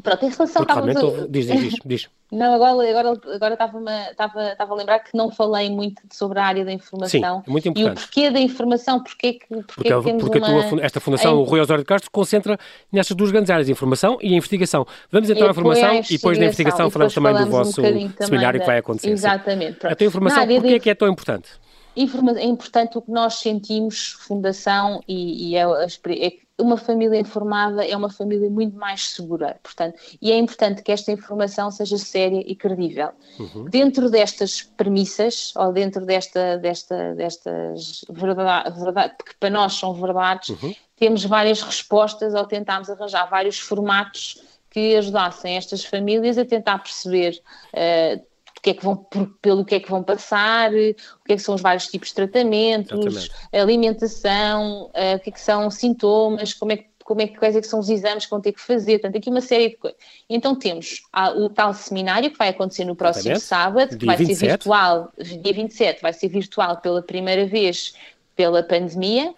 Pronto, 0.04 0.26
em 0.26 0.30
relação 0.30 0.64
a. 0.68 1.28
Diz, 1.28 1.48
diz, 1.48 1.62
diz. 1.62 1.74
diz. 1.86 2.10
Não, 2.32 2.56
agora, 2.56 2.90
agora, 2.90 3.22
agora 3.34 3.54
estava, 3.54 3.80
estava, 4.10 4.52
estava 4.52 4.74
a 4.74 4.76
lembrar 4.76 5.00
que 5.00 5.16
não 5.16 5.30
falei 5.32 5.70
muito 5.70 6.02
sobre 6.12 6.40
a 6.40 6.44
área 6.44 6.66
da 6.66 6.74
informação. 6.74 7.38
Sim, 7.38 7.44
é 7.48 7.52
muito 7.52 7.70
importante. 7.70 7.88
E 7.88 7.92
o 7.92 8.04
porquê 8.04 8.32
da 8.32 8.40
informação, 8.40 9.02
porquê 9.02 9.34
que, 9.34 9.46
porquê 9.48 9.64
porque, 9.64 9.94
que 9.94 10.04
temos 10.04 10.24
porque 10.24 10.38
uma... 10.40 10.64
tua, 10.68 10.84
esta 10.84 11.00
fundação, 11.00 11.38
o 11.38 11.44
Rui 11.44 11.60
Osório 11.60 11.84
de 11.84 11.88
Castro, 11.88 12.10
concentra 12.10 12.58
nestas 12.92 13.16
duas 13.16 13.32
grandes 13.32 13.52
áreas, 13.52 13.70
informação 13.70 14.18
e 14.22 14.34
investigação. 14.36 14.88
Vamos 15.12 15.30
então 15.30 15.48
à 15.48 15.52
informação 15.52 15.94
e 15.94 16.02
depois 16.02 16.38
da 16.38 16.46
investigação 16.46 16.90
falamos 16.90 17.14
também 17.14 17.36
do 17.36 17.46
vosso 17.46 17.80
um 17.80 18.10
seminário 18.20 18.60
da... 18.60 18.66
que 18.66 18.72
vai 18.72 18.80
acontecer. 18.80 19.12
Exatamente. 19.12 19.78
Pronto. 19.78 19.94
A 19.94 19.96
tua 19.96 20.08
informação, 20.08 20.48
porquê 20.48 20.68
de... 20.68 20.76
é 20.76 20.80
que 20.80 20.90
é 20.90 20.96
tão 20.96 21.08
importante? 21.08 21.50
É 21.96 22.46
importante 22.46 22.98
o 22.98 23.02
que 23.02 23.12
nós 23.12 23.36
sentimos, 23.36 24.14
Fundação, 24.20 25.02
e, 25.08 25.52
e 25.52 25.56
é, 25.56 25.64
é, 25.64 26.34
uma 26.58 26.78
família 26.78 27.20
informada 27.20 27.86
é 27.86 27.96
uma 27.96 28.10
família 28.10 28.50
muito 28.50 28.78
mais 28.78 29.10
segura, 29.10 29.60
portanto, 29.62 30.00
e 30.22 30.32
é 30.32 30.38
importante 30.38 30.82
que 30.82 30.92
esta 30.92 31.12
informação 31.12 31.70
seja 31.70 31.98
séria 31.98 32.44
e 32.46 32.56
credível. 32.56 33.10
Uhum. 33.40 33.66
Dentro 33.66 34.10
destas 34.10 34.62
premissas, 34.62 35.54
ou 35.56 35.74
dentro 35.74 36.06
desta, 36.06 36.58
desta, 36.58 37.14
destas 37.16 38.06
verdades, 38.10 38.82
verdade, 38.82 39.16
que 39.26 39.36
para 39.38 39.50
nós 39.50 39.74
são 39.74 39.94
verdades, 39.94 40.50
uhum. 40.50 40.74
temos 40.96 41.26
várias 41.26 41.62
respostas 41.62 42.34
ou 42.34 42.46
tentámos 42.46 42.90
arranjar 42.90 43.30
vários 43.30 43.60
formatos 43.60 44.42
que 44.70 44.96
ajudassem 44.96 45.56
estas 45.56 45.86
famílias 45.86 46.38
a 46.38 46.46
tentar 46.46 46.80
perceber 46.80 47.42
uh, 47.74 48.35
que 48.66 48.72
é 48.72 48.74
que 48.74 48.84
vão, 48.84 48.96
pelo 49.44 49.64
que 49.64 49.76
é 49.76 49.80
que 49.80 49.90
vão 49.90 50.02
passar, 50.02 50.72
o 50.72 51.24
que 51.24 51.34
é 51.34 51.36
que 51.36 51.40
são 51.40 51.54
os 51.54 51.62
vários 51.62 51.86
tipos 51.86 52.10
de 52.10 52.16
tratamentos, 52.16 52.92
Exatamente. 52.92 53.32
alimentação, 53.54 54.86
uh, 54.86 55.16
o 55.16 55.20
que 55.20 55.30
é 55.30 55.34
que 55.34 55.40
são 55.40 55.70
sintomas, 55.70 56.52
como 56.56 56.72
é 56.72 56.78
que 56.78 56.96
como 57.04 57.22
é 57.22 57.28
que, 57.28 57.38
quais 57.38 57.56
é 57.56 57.62
que 57.62 57.68
são 57.68 57.80
os 57.80 57.88
exames 57.88 58.26
que 58.26 58.32
vão 58.32 58.42
ter 58.42 58.52
que 58.52 58.60
fazer, 58.60 58.94
portanto, 58.94 59.16
aqui 59.16 59.30
uma 59.30 59.40
série 59.40 59.70
de 59.70 59.76
coisas. 59.76 60.00
Então 60.28 60.56
temos 60.56 61.04
o 61.36 61.48
tal 61.50 61.72
seminário 61.72 62.32
que 62.32 62.38
vai 62.40 62.50
acontecer 62.50 62.84
no 62.84 62.96
próximo 62.96 63.36
Exatamente. 63.36 63.46
sábado, 63.46 63.90
que 63.90 63.98
dia 63.98 64.08
vai 64.08 64.18
27. 64.18 64.40
ser 64.40 64.48
virtual, 64.48 65.12
dia 65.20 65.54
27, 65.54 66.02
vai 66.02 66.14
ser 66.14 66.28
virtual 66.30 66.78
pela 66.78 67.04
primeira 67.04 67.46
vez 67.46 67.94
pela 68.36 68.64
pandemia, 68.64 69.36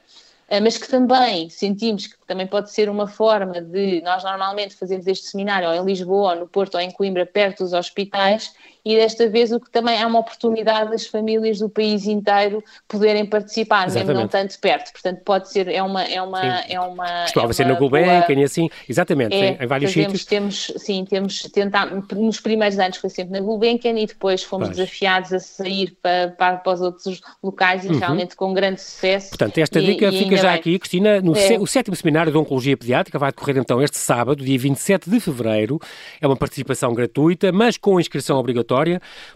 eh, 0.47 0.61
mas 0.61 0.77
que 0.77 0.87
também 0.87 1.49
sentimos 1.49 2.07
que 2.07 2.15
também 2.25 2.47
pode 2.47 2.71
ser 2.71 2.89
uma 2.89 3.05
forma 3.05 3.61
de, 3.61 4.01
nós 4.01 4.23
normalmente 4.23 4.73
fazemos 4.73 5.05
este 5.05 5.27
seminário 5.27 5.67
ou 5.67 5.75
em 5.75 5.83
Lisboa, 5.83 6.35
ou 6.35 6.39
no 6.39 6.47
Porto, 6.47 6.75
ou 6.75 6.81
em 6.81 6.89
Coimbra, 6.89 7.25
perto 7.25 7.65
dos 7.65 7.73
hospitais, 7.73 8.53
e 8.87 8.95
desta 8.95 9.27
vez 9.29 9.51
o 9.51 9.59
que 9.59 9.69
também 9.69 9.99
é 9.99 10.05
uma 10.05 10.19
oportunidade 10.19 10.91
das 10.91 11.05
famílias 11.05 11.59
do 11.59 11.69
país 11.69 12.07
inteiro 12.07 12.63
poderem 12.87 13.25
participar, 13.25 13.91
mesmo 13.91 14.13
não 14.13 14.27
tanto 14.27 14.57
perto. 14.59 14.91
Portanto, 14.91 15.21
pode 15.23 15.51
ser, 15.51 15.67
é 15.67 15.83
uma. 15.83 16.03
É 16.03 16.21
uma, 16.21 16.59
é 16.61 16.79
uma 16.79 17.23
Costumava 17.23 17.51
é 17.51 17.53
ser 17.53 17.65
na 17.65 17.73
Gulbenkian 17.73 18.39
e 18.39 18.43
assim, 18.43 18.69
exatamente, 18.87 19.35
é, 19.35 19.57
em 19.61 19.67
vários 19.67 19.91
fazemos, 19.91 20.21
sítios. 20.21 20.25
Temos, 20.25 20.73
sim, 20.77 21.05
temos 21.05 21.41
tentado, 21.53 22.03
nos 22.15 22.39
primeiros 22.39 22.79
anos 22.79 22.97
foi 22.97 23.09
sempre 23.09 23.39
na 23.39 23.45
Gulbenkian 23.45 23.99
e 23.99 24.05
depois 24.05 24.43
fomos 24.43 24.69
desafiados 24.69 25.33
a 25.33 25.39
sair 25.39 25.97
para, 26.01 26.29
para, 26.29 26.57
para, 26.57 26.73
os 26.73 26.81
outros 26.81 27.21
locais 27.43 27.83
e 27.83 27.89
uhum. 27.89 27.99
realmente 27.99 28.35
com 28.35 28.53
grande 28.53 28.81
sucesso. 28.81 29.29
Portanto, 29.29 29.57
esta 29.57 29.81
dica 29.81 30.07
e, 30.07 30.17
fica 30.17 30.37
já 30.37 30.51
bem. 30.51 30.59
aqui, 30.59 30.79
Cristina, 30.79 31.21
no 31.21 31.35
é. 31.35 31.57
o 31.59 31.67
sétimo 31.67 31.95
seminário 31.95 32.31
de 32.31 32.37
Oncologia 32.37 32.77
Pediátrica 32.77 33.19
vai 33.19 33.31
decorrer 33.31 33.57
então 33.57 33.81
este 33.81 33.97
sábado, 33.97 34.43
dia 34.43 34.57
27 34.57 35.09
de 35.09 35.19
fevereiro. 35.19 35.79
É 36.21 36.27
uma 36.27 36.37
participação 36.37 36.93
gratuita, 36.93 37.51
mas 37.51 37.77
com 37.77 37.99
inscrição 37.99 38.37
obrigatória. 38.37 38.76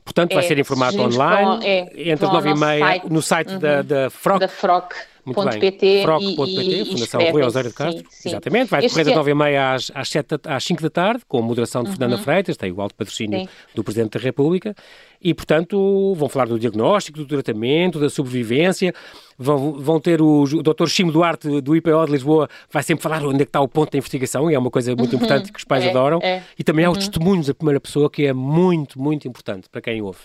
Portanto, 0.03 0.33
vai 0.33 0.43
é, 0.43 0.47
ser 0.47 0.59
em 0.59 0.63
formato 0.63 0.99
online, 0.99 1.59
com, 1.59 1.63
é, 1.63 2.11
entre 2.11 2.25
as 2.25 2.31
9 2.31 2.49
e 2.49 2.55
meia, 2.55 3.01
no 3.09 3.21
site 3.21 3.53
uhum. 3.53 3.59
da, 3.59 3.81
da 3.81 4.09
FROC. 4.09 4.39
Da 4.39 4.47
FROC. 4.47 4.95
Muito 5.25 5.43
bem. 5.43 5.59
PT 5.59 6.01
Froc.pt, 6.03 6.85
Fundação 6.85 7.31
Rui 7.31 7.43
Osório 7.43 7.69
de 7.69 7.75
Castro. 7.75 8.03
Sim, 8.09 8.21
sim. 8.21 8.29
Exatamente. 8.29 8.69
Vai 8.69 8.81
decorrer 8.81 9.05
das 9.05 9.15
9h30 9.15 9.75
às, 9.75 9.91
às, 9.93 10.09
7, 10.09 10.35
às 10.45 10.63
5 10.63 10.81
da 10.81 10.89
tarde, 10.89 11.23
com 11.27 11.37
a 11.39 11.41
moderação 11.41 11.83
de 11.83 11.89
uhum. 11.89 11.95
Fernanda 11.95 12.21
Freitas, 12.21 12.57
tem 12.57 12.71
o 12.71 12.81
alto 12.81 12.95
patrocínio 12.95 13.41
sim. 13.41 13.49
do 13.75 13.83
Presidente 13.83 14.17
da 14.17 14.19
República. 14.19 14.75
E, 15.21 15.33
portanto, 15.33 16.15
vão 16.15 16.27
falar 16.27 16.47
do 16.47 16.57
diagnóstico, 16.57 17.19
do 17.19 17.25
tratamento, 17.25 17.99
da 17.99 18.09
sobrevivência. 18.09 18.93
Vão, 19.37 19.73
vão 19.73 19.99
ter 19.99 20.21
o, 20.21 20.43
o 20.43 20.63
Dr. 20.63 20.87
Chimo 20.87 21.11
Duarte, 21.11 21.61
do 21.61 21.75
IPO 21.75 22.05
de 22.05 22.11
Lisboa, 22.11 22.49
vai 22.71 22.81
sempre 22.81 23.03
falar 23.03 23.23
onde 23.23 23.41
é 23.41 23.45
que 23.45 23.49
está 23.49 23.61
o 23.61 23.67
ponto 23.67 23.91
da 23.91 23.97
investigação, 23.97 24.49
e 24.49 24.55
é 24.55 24.59
uma 24.59 24.71
coisa 24.71 24.95
muito 24.95 25.11
uhum. 25.11 25.17
importante 25.17 25.51
que 25.51 25.59
os 25.59 25.65
pais 25.65 25.83
é, 25.83 25.89
adoram. 25.89 26.19
É. 26.23 26.41
E 26.57 26.63
também 26.63 26.85
há 26.85 26.89
os 26.89 26.97
uhum. 26.97 27.01
testemunhos 27.01 27.47
da 27.47 27.53
primeira 27.53 27.79
pessoa, 27.79 28.09
que 28.09 28.25
é 28.25 28.33
muito, 28.33 28.99
muito 28.99 29.27
importante 29.27 29.69
para 29.69 29.81
quem 29.81 30.01
ouve. 30.01 30.19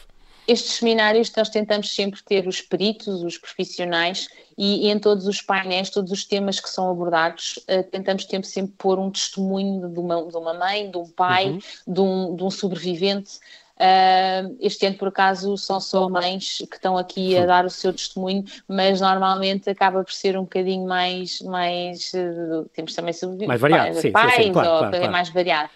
Estes 0.46 0.74
seminários 0.74 1.32
nós 1.36 1.48
tentamos 1.48 1.94
sempre 1.94 2.22
ter 2.22 2.46
os 2.46 2.60
peritos, 2.60 3.22
os 3.22 3.36
profissionais 3.36 4.28
e, 4.56 4.86
e 4.86 4.90
em 4.90 4.98
todos 4.98 5.26
os 5.26 5.42
painéis, 5.42 5.90
todos 5.90 6.12
os 6.12 6.24
temas 6.24 6.60
que 6.60 6.68
são 6.68 6.90
abordados, 6.90 7.58
uh, 7.68 7.82
tentamos 7.90 8.24
sempre, 8.24 8.48
sempre 8.48 8.72
pôr 8.78 8.98
um 8.98 9.10
testemunho 9.10 9.88
de 9.88 9.98
uma, 9.98 10.24
de 10.24 10.36
uma 10.36 10.54
mãe, 10.54 10.90
de 10.90 10.96
um 10.96 11.08
pai, 11.08 11.50
uhum. 11.50 11.58
de, 11.86 12.00
um, 12.00 12.36
de 12.36 12.44
um 12.44 12.50
sobrevivente. 12.50 13.38
Uh, 13.76 14.56
este 14.58 14.86
ano, 14.86 14.96
por 14.96 15.08
acaso, 15.08 15.54
são 15.58 15.78
só 15.80 16.08
mães 16.08 16.62
que 16.70 16.76
estão 16.76 16.96
aqui 16.96 17.36
a 17.36 17.44
dar 17.44 17.66
o 17.66 17.70
seu 17.70 17.92
testemunho, 17.92 18.42
mas 18.66 19.02
normalmente 19.02 19.68
acaba 19.68 20.02
por 20.02 20.12
ser 20.12 20.38
um 20.38 20.42
bocadinho 20.42 20.86
mais. 20.86 21.42
mais 21.42 22.12
uh, 22.14 22.66
temos 22.72 22.94
também 22.94 23.12
sobreviventes. 23.12 23.48
Mais 23.48 23.60
variado, 23.60 23.88
pais, 23.88 24.00
sim, 24.00 24.12
sim, 24.12 24.42
sim, 24.44 24.52
claro, 24.52 24.70
ou 24.70 24.78
claro, 24.78 24.96
claro. 24.96 25.12
mais 25.12 25.28
variado. 25.28 25.70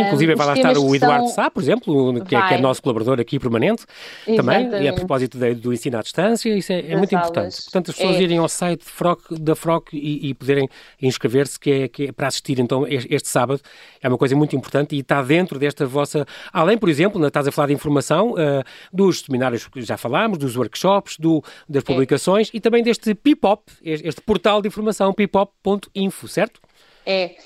Inclusive 0.00 0.34
vai 0.34 0.46
lá 0.46 0.54
estar 0.54 0.76
o 0.76 0.94
Eduardo 0.94 1.26
são... 1.26 1.34
Sá, 1.34 1.50
por 1.50 1.62
exemplo, 1.62 2.24
que 2.24 2.34
é, 2.34 2.48
que 2.48 2.54
é, 2.54 2.58
nosso 2.58 2.82
colaborador 2.82 3.20
aqui 3.20 3.38
permanente, 3.38 3.84
Exatamente. 4.26 4.70
também, 4.70 4.84
e 4.84 4.88
a 4.88 4.92
propósito 4.92 5.38
de, 5.38 5.54
do 5.54 5.72
ensino 5.72 5.98
à 5.98 6.02
distância, 6.02 6.48
isso 6.56 6.72
é, 6.72 6.80
é 6.90 6.96
muito 6.96 7.14
aulas. 7.14 7.30
importante. 7.30 7.62
Portanto, 7.62 7.90
as 7.90 7.96
pessoas 7.96 8.16
é... 8.16 8.22
irem 8.22 8.38
ao 8.38 8.48
site 8.48 8.84
Froc, 8.84 9.20
da 9.30 9.54
FROC 9.54 9.92
e, 9.92 10.28
e 10.28 10.34
poderem 10.34 10.68
inscrever-se, 11.00 11.58
que 11.58 11.70
é, 11.70 11.88
que 11.88 12.06
é 12.08 12.12
para 12.12 12.26
assistir 12.26 12.58
então 12.58 12.84
este 12.88 13.28
sábado, 13.28 13.60
é 14.02 14.08
uma 14.08 14.18
coisa 14.18 14.34
muito 14.34 14.56
importante 14.56 14.96
e 14.96 15.00
está 15.00 15.22
dentro 15.22 15.58
desta 15.58 15.86
vossa, 15.86 16.26
além, 16.52 16.76
por 16.76 16.88
exemplo, 16.88 17.24
estás 17.24 17.46
a 17.46 17.52
falar 17.52 17.68
de 17.68 17.74
informação, 17.74 18.32
uh, 18.32 18.64
dos 18.92 19.20
seminários 19.20 19.66
que 19.68 19.82
já 19.82 19.96
falámos, 19.96 20.38
dos 20.38 20.56
workshops, 20.56 21.16
do, 21.18 21.42
das 21.68 21.82
é. 21.82 21.86
publicações 21.86 22.50
e 22.52 22.60
também 22.60 22.82
deste 22.82 23.14
Pipop, 23.14 23.70
este 23.82 24.20
portal 24.20 24.60
de 24.60 24.68
informação, 24.68 25.12
pipop.info, 25.12 26.28
certo? 26.28 26.60
É, 27.04 27.36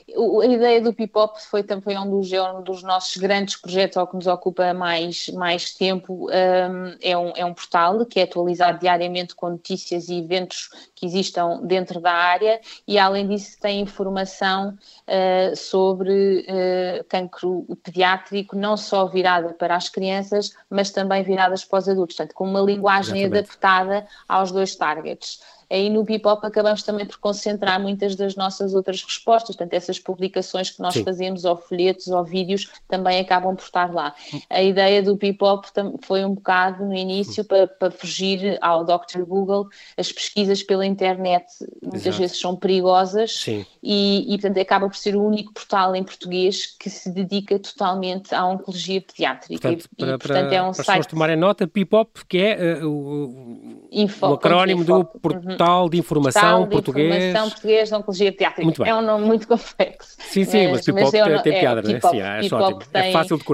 a 0.43 0.47
ideia 0.47 0.81
do 0.81 0.93
Pipop 0.93 1.41
foi 1.43 1.63
também 1.63 1.99
um 1.99 2.11
dos, 2.11 2.33
é 2.33 2.43
um 2.43 2.63
dos 2.63 2.83
nossos 2.83 3.17
grandes 3.17 3.57
projetos, 3.57 3.97
ao 3.97 4.07
que 4.07 4.17
nos 4.17 4.27
ocupa 4.27 4.75
mais, 4.75 5.29
mais 5.29 5.73
tempo. 5.73 6.29
Um, 6.29 6.97
é, 7.01 7.17
um, 7.17 7.33
é 7.37 7.45
um 7.45 7.55
portal 7.55 8.05
que 8.05 8.21
é 8.21 8.25
atualizado 8.25 8.79
diariamente 8.79 9.35
com 9.35 9.51
notícias 9.51 10.09
e 10.09 10.19
eventos 10.19 10.69
que 10.95 11.07
existam 11.07 11.61
dentro 11.63 12.01
da 12.01 12.13
área 12.13 12.61
e, 12.87 12.99
além 12.99 13.29
disso, 13.29 13.57
tem 13.61 13.81
informação 13.81 14.77
uh, 15.07 15.57
sobre 15.57 16.41
uh, 16.41 17.05
cancro 17.09 17.67
pediátrico, 17.83 18.57
não 18.57 18.77
só 18.77 19.07
virada 19.07 19.55
para 19.55 19.77
as 19.77 19.89
crianças, 19.89 20.55
mas 20.69 20.91
também 20.91 21.23
viradas 21.23 21.65
para 21.65 21.79
os 21.79 21.89
adultos, 21.89 22.17
portanto, 22.17 22.35
com 22.35 22.45
uma 22.45 22.61
linguagem 22.61 23.21
Exatamente. 23.21 23.51
adaptada 23.51 24.07
aos 24.29 24.51
dois 24.51 24.75
targets 24.75 25.41
aí 25.71 25.91
no 25.91 26.05
Bebop 26.05 26.45
acabamos 26.47 26.83
também 26.83 27.07
por 27.07 27.19
concentrar 27.19 27.81
muitas 27.81 28.17
das 28.17 28.37
nossas 28.37 28.75
outras 28.75 29.03
respostas, 29.03 29.57
portanto 29.57 29.75
essas 29.75 29.99
publicações 29.99 30.71
que 30.71 30.81
nós 30.81 30.95
Sim. 30.95 31.05
fazemos, 31.05 31.45
ou 31.45 31.57
folhetos, 31.57 32.09
ou 32.09 32.25
vídeos, 32.25 32.71
também 32.89 33.21
acabam 33.21 33.55
por 33.55 33.65
estar 33.65 33.93
lá. 33.93 34.15
A 34.51 34.63
ideia 34.63 35.03
do 35.03 35.17
Bebop 35.17 35.67
foi 36.03 36.25
um 36.25 36.35
bocado 36.35 36.85
no 36.85 36.95
início 36.95 37.45
para, 37.45 37.67
para 37.67 37.91
fugir 37.91 38.59
ao 38.61 38.85
Dr. 38.85 39.23
Google, 39.27 39.69
as 39.97 40.11
pesquisas 40.13 40.63
pela 40.63 40.87
internet 40.87 41.45
muitas 41.83 42.07
Exato. 42.07 42.19
vezes 42.19 42.39
são 42.39 42.57
perigosas 42.57 43.47
e, 43.83 44.35
e, 44.35 44.39
portanto 44.39 44.61
acaba 44.61 44.89
por 44.89 44.97
ser 44.97 45.17
o 45.17 45.23
único 45.23 45.53
portal 45.53 45.95
em 45.95 46.03
português 46.03 46.67
que 46.79 46.91
se 46.91 47.11
dedica 47.11 47.59
totalmente 47.59 48.35
à 48.35 48.45
oncologia 48.47 49.01
pediátrica. 49.01 49.69
Portanto, 49.69 49.89
e, 49.93 49.97
para, 49.97 50.19
portanto, 50.19 50.53
é 50.53 50.63
um 50.63 50.73
para 50.73 50.85
site... 50.85 51.09
tomarem 51.09 51.37
nota, 51.37 51.69
Bebop, 51.73 52.25
que 52.27 52.39
é 52.39 52.83
uh, 52.83 52.89
o, 52.89 53.89
Info, 53.91 54.27
o 54.27 54.35
acrónimo 54.35 54.85
do 54.85 55.05
portal 55.05 55.54
Portal 55.57 55.89
de 55.89 55.99
Informação 55.99 56.65
de 56.65 56.71
Português. 56.71 57.15
Informação 57.15 57.51
Português 57.51 57.89
de 57.89 57.95
Oncologia 57.95 58.33
Pediátrica. 58.33 58.63
Muito 58.63 58.83
bem. 58.83 58.91
É 58.91 58.95
um 58.95 59.03
nome 59.03 59.27
muito 59.27 59.47
complexo. 59.49 60.17
Sim, 60.19 60.45
sim, 60.45 60.69
mas, 60.69 60.87
mas 60.87 61.11
Pipop 61.11 61.11
tem, 61.11 61.43
tem 61.43 61.61
piada, 61.61 61.81
é, 61.81 61.93
né? 61.93 62.01
Sim, 62.01 62.21
é, 62.21 62.55
ótimo. 62.55 62.81
Tem... 62.93 63.09
É 63.09 63.13
fácil 63.13 63.39
de 63.39 63.45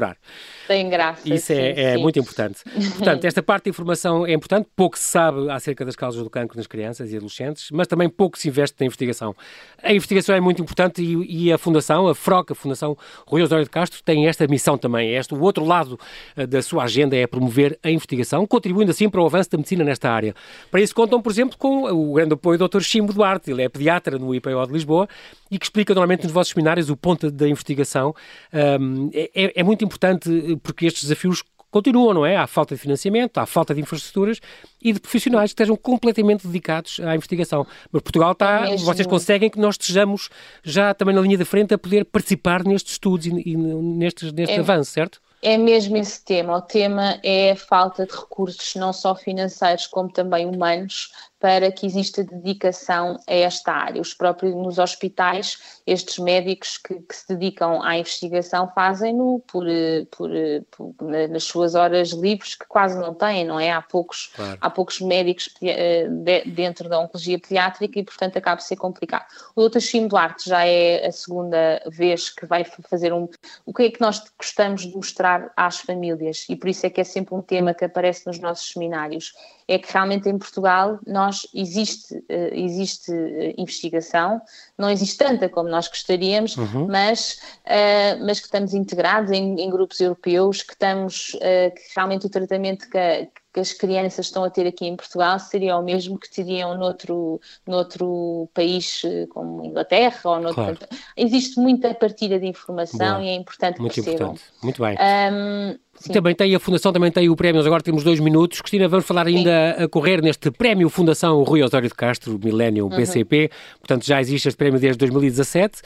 graça. 0.88 1.22
Isso 1.24 1.46
sim, 1.46 1.54
é, 1.54 1.94
é 1.94 1.96
muito 1.96 2.18
importante. 2.18 2.60
Portanto, 2.96 3.24
esta 3.24 3.42
parte 3.42 3.64
de 3.64 3.70
informação 3.70 4.26
é 4.26 4.32
importante. 4.32 4.68
Pouco 4.76 4.98
se 4.98 5.04
sabe 5.04 5.50
acerca 5.50 5.84
das 5.84 5.96
causas 5.96 6.22
do 6.22 6.30
cancro 6.30 6.56
nas 6.56 6.66
crianças 6.66 7.12
e 7.12 7.16
adolescentes, 7.16 7.68
mas 7.72 7.86
também 7.86 8.08
pouco 8.08 8.38
se 8.38 8.48
investe 8.48 8.76
na 8.78 8.86
investigação. 8.86 9.34
A 9.82 9.92
investigação 9.92 10.34
é 10.34 10.40
muito 10.40 10.62
importante 10.62 11.02
e, 11.02 11.46
e 11.46 11.52
a 11.52 11.58
Fundação, 11.58 12.08
a 12.08 12.14
FROC, 12.14 12.52
a 12.52 12.54
Fundação 12.54 12.96
Rui 13.26 13.42
Osório 13.42 13.64
de 13.64 13.70
Castro, 13.70 14.02
tem 14.04 14.26
esta 14.26 14.46
missão 14.46 14.78
também. 14.78 15.14
Este, 15.14 15.34
o 15.34 15.40
outro 15.40 15.64
lado 15.64 15.98
uh, 16.36 16.46
da 16.46 16.62
sua 16.62 16.84
agenda 16.84 17.16
é 17.16 17.26
promover 17.26 17.78
a 17.82 17.90
investigação, 17.90 18.46
contribuindo 18.46 18.90
assim 18.90 19.08
para 19.08 19.20
o 19.20 19.26
avanço 19.26 19.50
da 19.50 19.58
medicina 19.58 19.84
nesta 19.84 20.10
área. 20.10 20.34
Para 20.70 20.80
isso 20.80 20.94
contam, 20.94 21.20
por 21.20 21.32
exemplo, 21.32 21.56
com 21.58 21.84
o 21.84 22.14
grande 22.14 22.34
apoio 22.34 22.58
do 22.58 22.68
Dr. 22.68 22.80
Chimbo 22.80 23.12
Duarte. 23.12 23.50
Ele 23.50 23.62
é 23.62 23.68
pediatra 23.68 24.18
no 24.18 24.34
IPO 24.34 24.66
de 24.66 24.72
Lisboa 24.72 25.08
e 25.50 25.58
que 25.58 25.66
explica 25.66 25.92
normalmente 25.92 26.22
nos 26.22 26.32
vossos 26.32 26.52
seminários 26.52 26.90
o 26.90 26.96
ponto 26.96 27.30
da 27.30 27.48
investigação. 27.48 28.14
Um, 28.52 29.10
é, 29.12 29.60
é 29.60 29.62
muito 29.62 29.84
importante 29.84 30.30
porque 30.60 30.86
estes 30.86 31.04
desafios 31.04 31.42
continuam, 31.70 32.12
não 32.12 32.26
é? 32.26 32.36
Há 32.36 32.46
falta 32.46 32.74
de 32.74 32.80
financiamento, 32.80 33.38
há 33.38 33.46
falta 33.46 33.74
de 33.74 33.80
infraestruturas 33.80 34.40
e 34.82 34.92
de 34.92 35.00
profissionais 35.00 35.50
que 35.50 35.54
estejam 35.54 35.76
completamente 35.76 36.46
dedicados 36.46 36.98
à 37.00 37.14
investigação. 37.14 37.66
Mas 37.92 38.02
Portugal 38.02 38.32
está, 38.32 38.68
é 38.68 38.76
vocês 38.76 39.06
conseguem 39.06 39.48
que 39.48 39.58
nós 39.58 39.76
estejamos 39.76 40.28
já 40.62 40.92
também 40.92 41.14
na 41.14 41.20
linha 41.20 41.38
da 41.38 41.44
frente 41.44 41.72
a 41.72 41.78
poder 41.78 42.04
participar 42.04 42.64
nestes 42.64 42.92
estudos 42.92 43.26
e, 43.26 43.30
e 43.30 43.56
nestes, 43.56 44.32
neste 44.32 44.56
é, 44.56 44.58
avanço, 44.58 44.90
certo? 44.90 45.20
É 45.42 45.56
mesmo 45.56 45.96
esse 45.96 46.22
tema. 46.24 46.56
O 46.56 46.62
tema 46.62 47.18
é 47.22 47.52
a 47.52 47.56
falta 47.56 48.04
de 48.04 48.12
recursos, 48.12 48.74
não 48.74 48.92
só 48.92 49.14
financeiros 49.14 49.86
como 49.86 50.10
também 50.10 50.46
humanos, 50.46 51.10
para 51.40 51.72
que 51.72 51.86
exista 51.86 52.22
dedicação 52.22 53.18
a 53.26 53.34
esta 53.34 53.72
área. 53.72 54.00
Os 54.00 54.12
próprios 54.12 54.54
nos 54.54 54.78
hospitais, 54.78 55.80
estes 55.86 56.18
médicos 56.18 56.76
que, 56.76 56.94
que 57.00 57.16
se 57.16 57.26
dedicam 57.28 57.82
à 57.82 57.96
investigação 57.96 58.70
fazem-no 58.74 59.42
por, 59.50 59.64
por, 60.10 60.30
por, 60.70 60.94
nas 61.30 61.44
suas 61.44 61.74
horas 61.74 62.10
livres 62.10 62.54
que 62.54 62.66
quase 62.66 62.98
não 62.98 63.14
têm, 63.14 63.46
não 63.46 63.58
é? 63.58 63.72
Há 63.72 63.80
poucos, 63.80 64.30
claro. 64.36 64.58
há 64.60 64.68
poucos 64.70 65.00
médicos 65.00 65.48
eh, 65.62 66.08
dentro 66.44 66.90
da 66.90 67.00
oncologia 67.00 67.38
pediátrica 67.38 67.98
e, 67.98 68.04
portanto, 68.04 68.36
acaba 68.36 68.58
de 68.58 68.64
ser 68.64 68.76
complicado. 68.76 69.24
O 69.56 69.66
Dr. 69.66 69.80
Chim 69.80 70.06
Duarte 70.08 70.46
já 70.46 70.66
é 70.66 71.06
a 71.06 71.12
segunda 71.12 71.82
vez 71.86 72.28
que 72.28 72.44
vai 72.44 72.64
fazer 72.64 73.14
um. 73.14 73.26
O 73.64 73.72
que 73.72 73.84
é 73.84 73.90
que 73.90 74.00
nós 74.00 74.22
gostamos 74.36 74.82
de 74.82 74.94
mostrar 74.94 75.50
às 75.56 75.78
famílias? 75.78 76.44
E 76.50 76.56
por 76.56 76.68
isso 76.68 76.84
é 76.84 76.90
que 76.90 77.00
é 77.00 77.04
sempre 77.04 77.34
um 77.34 77.40
tema 77.40 77.72
que 77.72 77.86
aparece 77.86 78.26
nos 78.26 78.38
nossos 78.38 78.72
seminários 78.72 79.32
é 79.70 79.78
que 79.78 79.92
realmente 79.92 80.28
em 80.28 80.36
Portugal 80.36 80.98
nós 81.06 81.29
existe, 81.54 82.22
eh, 82.28 82.50
existe 82.52 83.12
eh, 83.12 83.54
investigação, 83.56 84.40
não 84.76 84.90
existe 84.90 85.16
tanta 85.18 85.48
como 85.48 85.68
nós 85.68 85.88
gostaríamos, 85.88 86.56
uhum. 86.56 86.86
mas, 86.86 87.40
uh, 87.66 88.24
mas 88.24 88.40
que 88.40 88.46
estamos 88.46 88.74
integrados 88.74 89.30
em, 89.30 89.60
em 89.60 89.70
grupos 89.70 90.00
europeus, 90.00 90.62
que 90.62 90.72
estamos, 90.72 91.32
que 91.32 91.94
realmente 91.94 92.26
o 92.26 92.30
tratamento 92.30 92.88
que, 92.88 93.28
que 93.52 93.60
as 93.60 93.72
crianças 93.72 94.26
estão 94.26 94.44
a 94.44 94.50
ter 94.50 94.66
aqui 94.66 94.86
em 94.86 94.96
Portugal 94.96 95.38
seria 95.38 95.76
o 95.76 95.82
mesmo 95.82 96.18
que 96.18 96.30
teriam 96.30 96.76
noutro, 96.76 97.40
noutro 97.66 98.48
país 98.54 99.02
como 99.30 99.64
Inglaterra 99.64 100.20
ou 100.24 100.40
noutro... 100.40 100.54
Claro. 100.54 100.78
Existe 101.16 101.58
muita 101.58 101.92
partilha 101.94 102.38
de 102.38 102.46
informação 102.46 103.14
Boa. 103.14 103.24
e 103.24 103.28
é 103.28 103.34
importante 103.34 103.74
que 103.74 103.80
Muito 103.80 103.94
percebam. 103.94 104.32
Importante. 104.32 104.42
Muito 104.62 104.82
bem. 104.82 104.96
Um. 105.32 105.78
Também 106.12 106.34
tem 106.34 106.54
a 106.54 106.60
Fundação, 106.60 106.92
também 106.92 107.12
tem 107.12 107.28
o 107.28 107.36
prémio, 107.36 107.60
agora 107.60 107.82
temos 107.82 108.02
dois 108.02 108.20
minutos. 108.20 108.60
Cristina, 108.60 108.88
vamos 108.88 109.04
falar 109.04 109.26
ainda 109.26 109.74
Sim. 109.76 109.84
a 109.84 109.88
correr 109.88 110.22
neste 110.22 110.50
prémio 110.50 110.88
Fundação 110.88 111.42
Rui 111.42 111.62
Osório 111.62 111.88
de 111.88 111.94
Castro, 111.94 112.40
Millennium 112.42 112.88
uhum. 112.88 112.96
BCP. 112.96 113.50
Portanto, 113.78 114.06
já 114.06 114.18
existe 114.20 114.48
este 114.48 114.56
prémio 114.56 114.80
desde 114.80 114.98
2017 114.98 115.82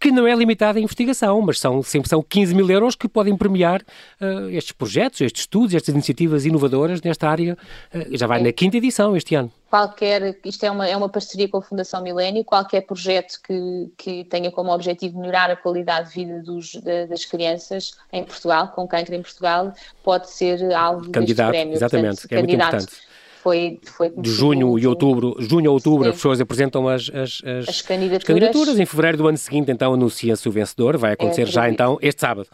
que 0.00 0.12
não 0.12 0.26
é 0.26 0.34
limitado 0.34 0.78
à 0.78 0.80
investigação, 0.80 1.40
mas 1.40 1.58
são, 1.58 1.82
sempre 1.82 2.08
são 2.08 2.22
15 2.22 2.54
mil 2.54 2.70
euros 2.70 2.94
que 2.94 3.08
podem 3.08 3.36
premiar 3.36 3.82
uh, 4.20 4.48
estes 4.50 4.72
projetos, 4.72 5.20
estes 5.20 5.42
estudos, 5.42 5.74
estas 5.74 5.94
iniciativas 5.94 6.44
inovadoras 6.44 7.02
nesta 7.02 7.28
área. 7.28 7.56
Uh, 7.92 8.16
já 8.16 8.26
vai 8.26 8.40
na 8.42 8.52
quinta 8.52 8.76
edição 8.76 9.16
este 9.16 9.34
ano. 9.34 9.50
Qualquer, 9.68 10.38
isto 10.44 10.64
é 10.64 10.70
uma, 10.70 10.88
é 10.88 10.96
uma 10.96 11.08
parceria 11.08 11.46
com 11.48 11.58
a 11.58 11.62
Fundação 11.62 12.02
Milênio, 12.02 12.42
qualquer 12.42 12.82
projeto 12.82 13.38
que, 13.42 13.92
que 13.98 14.24
tenha 14.24 14.50
como 14.50 14.72
objetivo 14.72 15.20
melhorar 15.20 15.50
a 15.50 15.56
qualidade 15.56 16.08
de 16.08 16.14
vida 16.14 16.42
dos, 16.42 16.72
de, 16.72 17.06
das 17.06 17.26
crianças 17.26 17.92
em 18.10 18.24
Portugal, 18.24 18.68
com 18.68 18.88
cancro 18.88 19.14
em 19.14 19.20
Portugal, 19.20 19.74
pode 20.02 20.30
ser 20.30 20.72
alvo 20.72 21.10
candidato, 21.10 21.50
deste 21.50 21.60
prémio. 21.60 21.74
Exatamente, 21.74 22.20
Portanto, 22.20 22.32
é 22.32 22.40
candidato. 22.40 22.70
muito 22.70 22.84
importante 22.84 23.08
foi, 23.42 23.78
foi 23.84 24.10
de 24.10 24.30
junho 24.30 24.78
e 24.78 24.86
outubro, 24.86 25.36
junho 25.38 25.70
a 25.70 25.72
outubro, 25.72 26.04
Sim. 26.04 26.10
as 26.10 26.16
pessoas 26.16 26.40
apresentam 26.40 26.88
as, 26.88 27.10
as, 27.14 27.42
as, 27.44 27.68
as, 27.68 27.82
candidaturas. 27.82 28.18
as, 28.18 28.24
candidaturas. 28.24 28.78
Em 28.78 28.86
fevereiro 28.86 29.18
do 29.18 29.28
ano 29.28 29.38
seguinte, 29.38 29.70
então, 29.70 29.94
anuncia-se 29.94 30.48
o 30.48 30.52
vencedor. 30.52 30.96
Vai 30.96 31.12
acontecer 31.12 31.42
é, 31.42 31.46
já, 31.46 31.68
então, 31.68 31.98
este 32.02 32.20
sábado. 32.20 32.48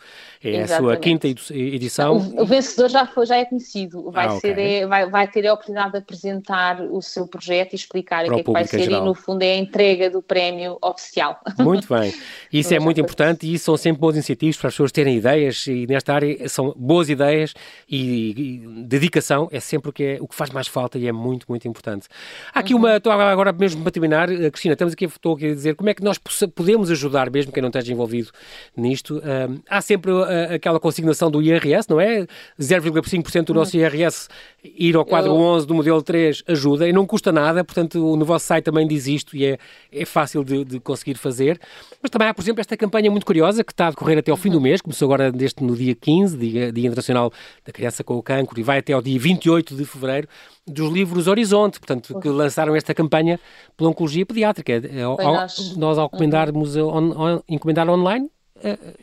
É 0.45 0.63
Exatamente. 0.63 0.73
a 0.73 0.79
sua 0.79 0.97
quinta 0.97 1.27
edição. 1.27 2.17
O, 2.17 2.43
o, 2.43 2.47
vencedor 2.47 2.91
já, 2.91 3.07
foi, 3.07 3.27
já 3.27 3.37
é 3.37 3.45
conhecido. 3.45 4.11
Vai, 4.11 4.27
ah, 4.27 4.41
ser, 4.41 4.53
okay. 4.53 4.75
é, 4.75 4.87
vai, 4.87 5.09
vai 5.09 5.27
ter 5.27 5.47
a 5.47 5.55
oportunidade 5.55 5.93
de 5.93 5.99
apresentar 5.99 6.83
o 6.83 7.01
seu 7.01 7.27
projeto 7.27 7.73
e 7.73 7.77
explicar 7.77 8.25
Para 8.25 8.33
o 8.33 8.35
que 8.35 8.41
é 8.41 8.45
que 8.45 8.53
vai 8.53 8.67
ser. 8.67 8.83
Geral. 8.83 9.03
E, 9.03 9.05
no 9.07 9.15
fundo, 9.15 9.43
é 9.43 9.53
a 9.53 9.57
entrega 9.57 10.11
do 10.11 10.21
prémio 10.21 10.79
oficial. 10.83 11.41
Muito 11.59 11.89
bem. 11.89 12.13
Isso 12.53 12.75
é 12.75 12.79
muito 12.79 13.01
importante 13.01 13.53
e 13.53 13.59
são 13.59 13.77
sempre 13.77 14.01
boas 14.01 14.15
iniciativas 14.17 14.57
para 14.57 14.69
as 14.69 14.75
pessoas 14.75 14.93
terem 14.93 15.17
ideias. 15.17 15.67
E 15.67 15.87
nesta 15.87 16.13
área 16.13 16.49
são 16.49 16.75
boas 16.77 17.09
ideias 17.09 17.55
e, 17.89 18.31
e 18.31 18.85
dedicação 18.85 19.49
é 19.51 19.61
sempre 19.61 19.91
o 19.91 19.93
que, 19.93 20.05
é, 20.05 20.19
o 20.21 20.29
que 20.29 20.35
faz 20.35 20.51
mais 20.51 20.67
falta 20.67 20.99
e 20.99 21.07
é 21.07 21.13
muito, 21.13 21.47
muito 21.49 21.67
importante. 21.67 22.09
Há 22.53 22.61
aqui 22.61 22.75
uhum. 22.75 22.81
uma, 22.81 22.97
estou 22.97 23.13
agora 23.13 23.53
mesmo 23.53 23.83
para 23.83 23.93
terminar, 23.93 24.31
eh, 24.31 24.51
Cristina, 24.51 24.75
estamos 24.75 24.95
aqui, 24.95 25.05
estou 25.05 25.35
aqui 25.35 25.47
a 25.47 25.55
dizer 25.55 25.75
como 25.75 25.89
é 25.89 25.95
que 25.95 26.03
nós 26.03 26.19
podemos 26.55 26.91
ajudar, 26.91 27.31
mesmo 27.31 27.53
quem 27.53 27.63
não 27.63 27.69
esteja 27.69 27.93
envolvido 27.93 28.31
nisto. 28.77 29.19
Uh, 29.19 29.63
há 29.69 29.81
sempre 29.81 30.11
uh, 30.11 30.25
aquela 30.55 30.81
consignação 30.81 31.31
do 31.31 31.43
IRS, 31.43 31.89
não 31.89 32.01
é? 32.01 32.27
0,5% 32.61 33.45
do 33.47 33.55
nosso 33.55 33.77
uhum. 33.77 33.83
IRS 33.83 34.29
ir 34.65 34.97
ao 34.97 35.05
quadro 35.05 35.33
Eu... 35.33 35.37
11 35.37 35.67
do 35.67 35.75
modelo 35.75 36.03
3 36.03 36.43
ajuda 36.49 36.89
e 36.89 36.93
não 36.93 37.07
custa 37.07 37.31
nada, 37.31 37.65
portanto, 37.65 38.17
no 38.17 38.25
vosso 38.25 38.47
site 38.47 38.65
também 38.65 38.87
diz 38.87 39.07
isto 39.07 39.37
e 39.37 39.45
é, 39.45 39.59
é 39.93 40.05
fácil 40.05 40.45
de, 40.45 40.65
de 40.65 40.81
conseguir 40.81 41.17
fazer. 41.17 41.61
Mas 42.03 42.11
também 42.11 42.29
há, 42.29 42.35
por 42.35 42.43
exemplo, 42.43 42.61
esta 42.61 42.77
campanha 42.77 43.11
muito 43.11 43.27
curiosa 43.27 43.63
que 43.63 43.73
está 43.73 43.89
a 43.89 43.91
decorrer 43.91 44.19
até 44.19 44.31
ao 44.31 44.37
fim 44.37 44.51
do 44.51 44.57
uhum. 44.57 44.63
mês, 44.63 44.81
começou 44.81 45.07
agora 45.07 45.31
deste, 45.31 45.63
no 45.63 45.77
dia 45.77 45.95
15, 45.95 46.37
Dia, 46.37 46.73
dia 46.73 46.87
Internacional 46.87 47.33
da 47.65 47.73
Criança 47.73 48.03
com 48.03 48.17
o 48.17 48.23
Cancro, 48.23 48.59
e 48.59 48.63
vai 48.63 48.79
até 48.79 48.93
ao 48.93 49.03
dia 49.03 49.19
28 49.19 49.75
de 49.75 49.85
fevereiro, 49.85 50.29
dos 50.67 50.91
livros 50.91 51.27
Horizonte, 51.27 51.79
portanto, 51.79 52.19
que 52.21 52.29
lançaram 52.29 52.75
esta 52.75 52.95
campanha 52.95 53.39
pela 53.77 53.91
Oncologia 53.91 54.25
Pediátrica. 54.25 54.73
É, 54.73 55.03
ao, 55.03 55.17
nós. 55.17 55.77
nós, 55.77 55.99
ao 55.99 56.07
encomendarmos 56.07 56.77
on, 56.77 57.13
on, 57.17 57.43
encomendar 57.49 57.89
online, 57.89 58.31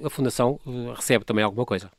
a, 0.05 0.09
Fundação 0.09 0.59
eh, 0.65 0.93
recebe 0.95 1.25
também 1.25 1.43
alguma 1.43 1.65
coisa. 1.65 1.91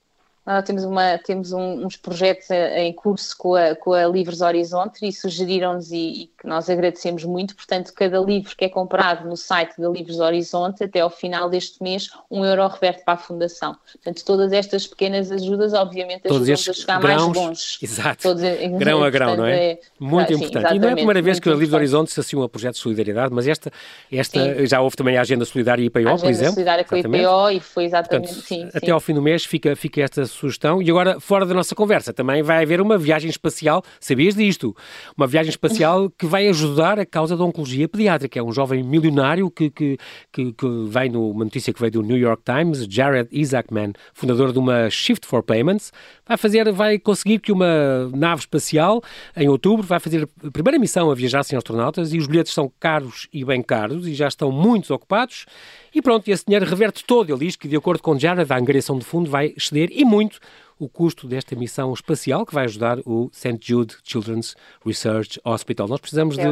Nós 0.44 0.64
temos, 0.64 0.84
uma, 0.84 1.18
temos 1.18 1.52
um, 1.52 1.86
uns 1.86 1.96
projetos 1.96 2.50
em 2.50 2.92
curso 2.92 3.36
com 3.38 3.54
a, 3.54 3.76
com 3.76 3.92
a 3.92 4.06
Livros 4.06 4.40
Horizonte 4.40 5.06
e 5.06 5.12
sugeriram-nos 5.12 5.92
e, 5.92 6.30
que 6.36 6.48
nós 6.48 6.68
agradecemos 6.68 7.24
muito. 7.24 7.54
Portanto, 7.54 7.92
cada 7.94 8.18
livro 8.18 8.56
que 8.56 8.64
é 8.64 8.68
comprado 8.68 9.28
no 9.28 9.36
site 9.36 9.80
da 9.80 9.88
Livros 9.88 10.18
Horizonte, 10.18 10.82
até 10.82 10.98
ao 10.98 11.10
final 11.10 11.48
deste 11.48 11.80
mês, 11.80 12.10
um 12.28 12.44
euro 12.44 12.66
reverte 12.66 13.04
para 13.04 13.14
a 13.14 13.16
Fundação. 13.16 13.76
Portanto, 13.92 14.24
todas 14.24 14.52
estas 14.52 14.84
pequenas 14.84 15.30
ajudas, 15.30 15.74
obviamente, 15.74 16.26
ajudam-nos 16.26 16.68
a 16.68 16.72
chegar 16.72 17.00
grãos, 17.00 17.22
mais 17.26 17.36
longe. 17.36 17.78
Exato. 17.80 18.22
Todos, 18.22 18.42
grão 18.78 19.04
a 19.04 19.10
grão, 19.10 19.28
portanto, 19.28 19.38
não 19.38 19.46
é? 19.46 19.72
é 19.72 19.80
muito 20.00 20.32
importante. 20.32 20.68
Sim, 20.70 20.74
e 20.74 20.78
não 20.80 20.88
é 20.88 20.92
a 20.92 20.96
primeira 20.96 21.22
vez 21.22 21.38
que 21.38 21.48
a 21.48 21.52
Livros 21.52 21.72
Horizonte 21.72 22.12
se 22.12 22.18
assume 22.18 22.42
um 22.42 22.48
projeto 22.48 22.74
de 22.74 22.80
solidariedade, 22.80 23.32
mas 23.32 23.46
esta, 23.46 23.70
esta 24.10 24.66
já 24.66 24.80
houve 24.80 24.96
também 24.96 25.16
a 25.16 25.20
Agenda 25.20 25.44
Solidária 25.44 25.84
IPO, 25.84 26.02
por 26.02 26.08
exemplo. 26.08 26.26
A 26.26 26.30
Agenda 26.30 26.50
Solidária 26.50 26.84
com 26.84 26.94
a 26.96 26.98
IPO 26.98 27.50
e 27.52 27.60
foi 27.60 27.84
exatamente, 27.84 28.26
portanto, 28.26 28.44
sim, 28.44 28.68
Até 28.74 28.86
sim. 28.86 28.90
ao 28.90 28.98
fim 28.98 29.14
do 29.14 29.22
mês 29.22 29.44
fica, 29.44 29.76
fica 29.76 30.00
esta 30.00 30.31
sugestão. 30.32 30.82
E 30.82 30.90
agora, 30.90 31.20
fora 31.20 31.46
da 31.46 31.54
nossa 31.54 31.74
conversa, 31.74 32.12
também 32.12 32.42
vai 32.42 32.62
haver 32.62 32.80
uma 32.80 32.98
viagem 32.98 33.30
espacial, 33.30 33.82
sabias 34.00 34.34
disto? 34.34 34.74
Uma 35.16 35.26
viagem 35.26 35.50
espacial 35.50 36.10
que 36.18 36.26
vai 36.26 36.48
ajudar 36.48 36.98
a 36.98 37.06
causa 37.06 37.36
da 37.36 37.44
oncologia 37.44 37.88
pediátrica. 37.88 38.38
É 38.38 38.42
um 38.42 38.52
jovem 38.52 38.82
milionário 38.82 39.50
que, 39.50 39.70
que, 39.70 39.98
que, 40.32 40.52
que 40.52 40.66
vem 40.88 41.10
numa 41.10 41.44
notícia 41.44 41.72
que 41.72 41.80
veio 41.80 41.92
do 41.92 42.02
New 42.02 42.16
York 42.16 42.42
Times, 42.44 42.86
Jared 42.88 43.28
Isaacman, 43.30 43.92
fundador 44.14 44.52
de 44.52 44.58
uma 44.58 44.90
Shift 44.90 45.26
for 45.26 45.42
Payments, 45.42 45.92
vai 46.26 46.36
fazer, 46.36 46.70
vai 46.72 46.98
conseguir 46.98 47.38
que 47.38 47.52
uma 47.52 48.08
nave 48.14 48.40
espacial, 48.40 49.02
em 49.36 49.48
outubro, 49.48 49.86
vai 49.86 50.00
fazer 50.00 50.28
a 50.44 50.50
primeira 50.50 50.78
missão 50.78 51.10
a 51.10 51.14
viajar 51.14 51.42
sem 51.42 51.56
astronautas 51.56 52.12
e 52.12 52.18
os 52.18 52.26
bilhetes 52.26 52.52
são 52.52 52.72
caros 52.80 53.28
e 53.32 53.44
bem 53.44 53.62
caros 53.62 54.06
e 54.06 54.14
já 54.14 54.28
estão 54.28 54.50
muitos 54.50 54.90
ocupados. 54.90 55.46
E 55.94 56.00
pronto, 56.00 56.28
esse 56.28 56.44
dinheiro 56.44 56.64
reverte 56.64 57.04
todo. 57.04 57.30
Ele 57.30 57.46
diz 57.46 57.56
que, 57.56 57.68
de 57.68 57.76
acordo 57.76 58.02
com 58.02 58.18
Jared, 58.18 58.50
a 58.50 58.56
angariação 58.56 58.98
de 58.98 59.04
fundo 59.04 59.30
vai 59.30 59.52
exceder 59.56 59.90
e 59.92 60.04
muito 60.04 60.38
o 60.82 60.88
custo 60.88 61.28
desta 61.28 61.54
missão 61.54 61.92
espacial 61.92 62.44
que 62.44 62.52
vai 62.52 62.64
ajudar 62.64 62.98
o 63.06 63.30
St. 63.32 63.56
Jude 63.60 63.94
Children's 64.02 64.56
Research 64.84 65.40
Hospital. 65.44 65.86
Nós 65.86 66.00
precisamos 66.00 66.36
é 66.36 66.42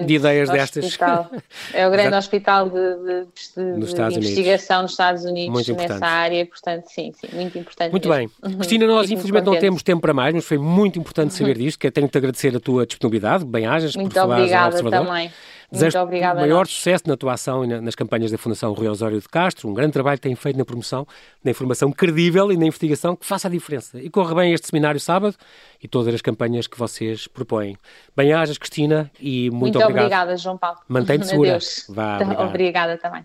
de, 0.00 0.06
de, 0.06 0.14
ideias 0.14 0.50
hospital. 0.50 1.30
destas. 1.30 1.42
É 1.72 1.86
o 1.86 1.90
grande 1.90 2.16
hospital 2.16 2.68
de, 2.68 2.74
de, 2.74 3.26
de, 3.56 3.94
de 3.94 4.16
investigação 4.16 4.82
nos 4.82 4.92
Estados 4.92 5.24
Unidos 5.24 5.52
muito 5.52 5.72
nessa 5.72 5.84
importante. 5.84 6.04
área, 6.04 6.46
portanto, 6.46 6.86
sim, 6.88 7.12
sim, 7.12 7.28
muito 7.32 7.58
importante. 7.58 7.90
Muito 7.92 8.08
mesmo. 8.08 8.30
bem. 8.42 8.50
Uhum. 8.50 8.58
Cristina, 8.58 8.86
nós 8.86 9.10
infelizmente 9.10 9.44
não 9.44 9.58
temos 9.58 9.82
tempo 9.82 10.00
para 10.00 10.12
mais, 10.12 10.34
mas 10.34 10.44
foi 10.44 10.58
muito 10.58 10.98
importante 10.98 11.34
saber 11.34 11.56
uhum. 11.56 11.64
disto, 11.64 11.78
que 11.78 11.90
tenho-te 11.90 12.18
agradecer 12.18 12.56
a 12.56 12.60
tua 12.60 12.86
disponibilidade, 12.86 13.44
bem-ajas, 13.44 13.94
por 13.94 14.12
falar 14.12 14.36
ao 14.38 14.66
Observador. 14.68 15.06
também. 15.06 15.30
Desejo 15.70 15.98
Muito 15.98 16.04
obrigada. 16.06 16.40
maior 16.40 16.66
sucesso 16.66 17.04
na 17.06 17.16
tua 17.16 17.32
ação 17.34 17.64
e 17.64 17.80
nas 17.80 17.94
campanhas 17.94 18.30
da 18.30 18.38
Fundação 18.38 18.72
Rui 18.72 18.88
Osório 18.88 19.20
de 19.20 19.28
Castro. 19.28 19.68
Um 19.68 19.74
grande 19.74 19.92
trabalho 19.92 20.16
que 20.18 20.22
tem 20.22 20.34
feito 20.34 20.56
na 20.56 20.64
promoção 20.64 21.06
da 21.44 21.50
informação 21.50 21.90
credível 21.90 22.52
e 22.52 22.56
na 22.56 22.66
investigação 22.66 23.16
que 23.16 23.26
faça 23.26 23.48
a 23.48 23.50
diferença. 23.50 23.98
E 24.00 24.08
corra 24.08 24.34
bem 24.34 24.52
este 24.52 24.68
seminário 24.68 25.00
sábado 25.00 25.36
e 25.82 25.88
todas 25.88 26.14
as 26.14 26.22
campanhas 26.22 26.66
que 26.66 26.78
vocês 26.78 27.26
propõem. 27.26 27.76
Bem-ajas, 28.16 28.58
Cristina, 28.58 29.10
e 29.20 29.50
muito, 29.50 29.62
muito 29.62 29.78
obrigado. 29.78 30.04
obrigada, 30.04 30.36
João 30.36 30.56
Paulo. 30.56 30.78
Mantém-te 30.88 31.26
segura. 31.28 31.50
Adeus. 31.50 31.86
Vá, 31.88 32.18
obrigada 32.44 32.96
também. 32.96 33.24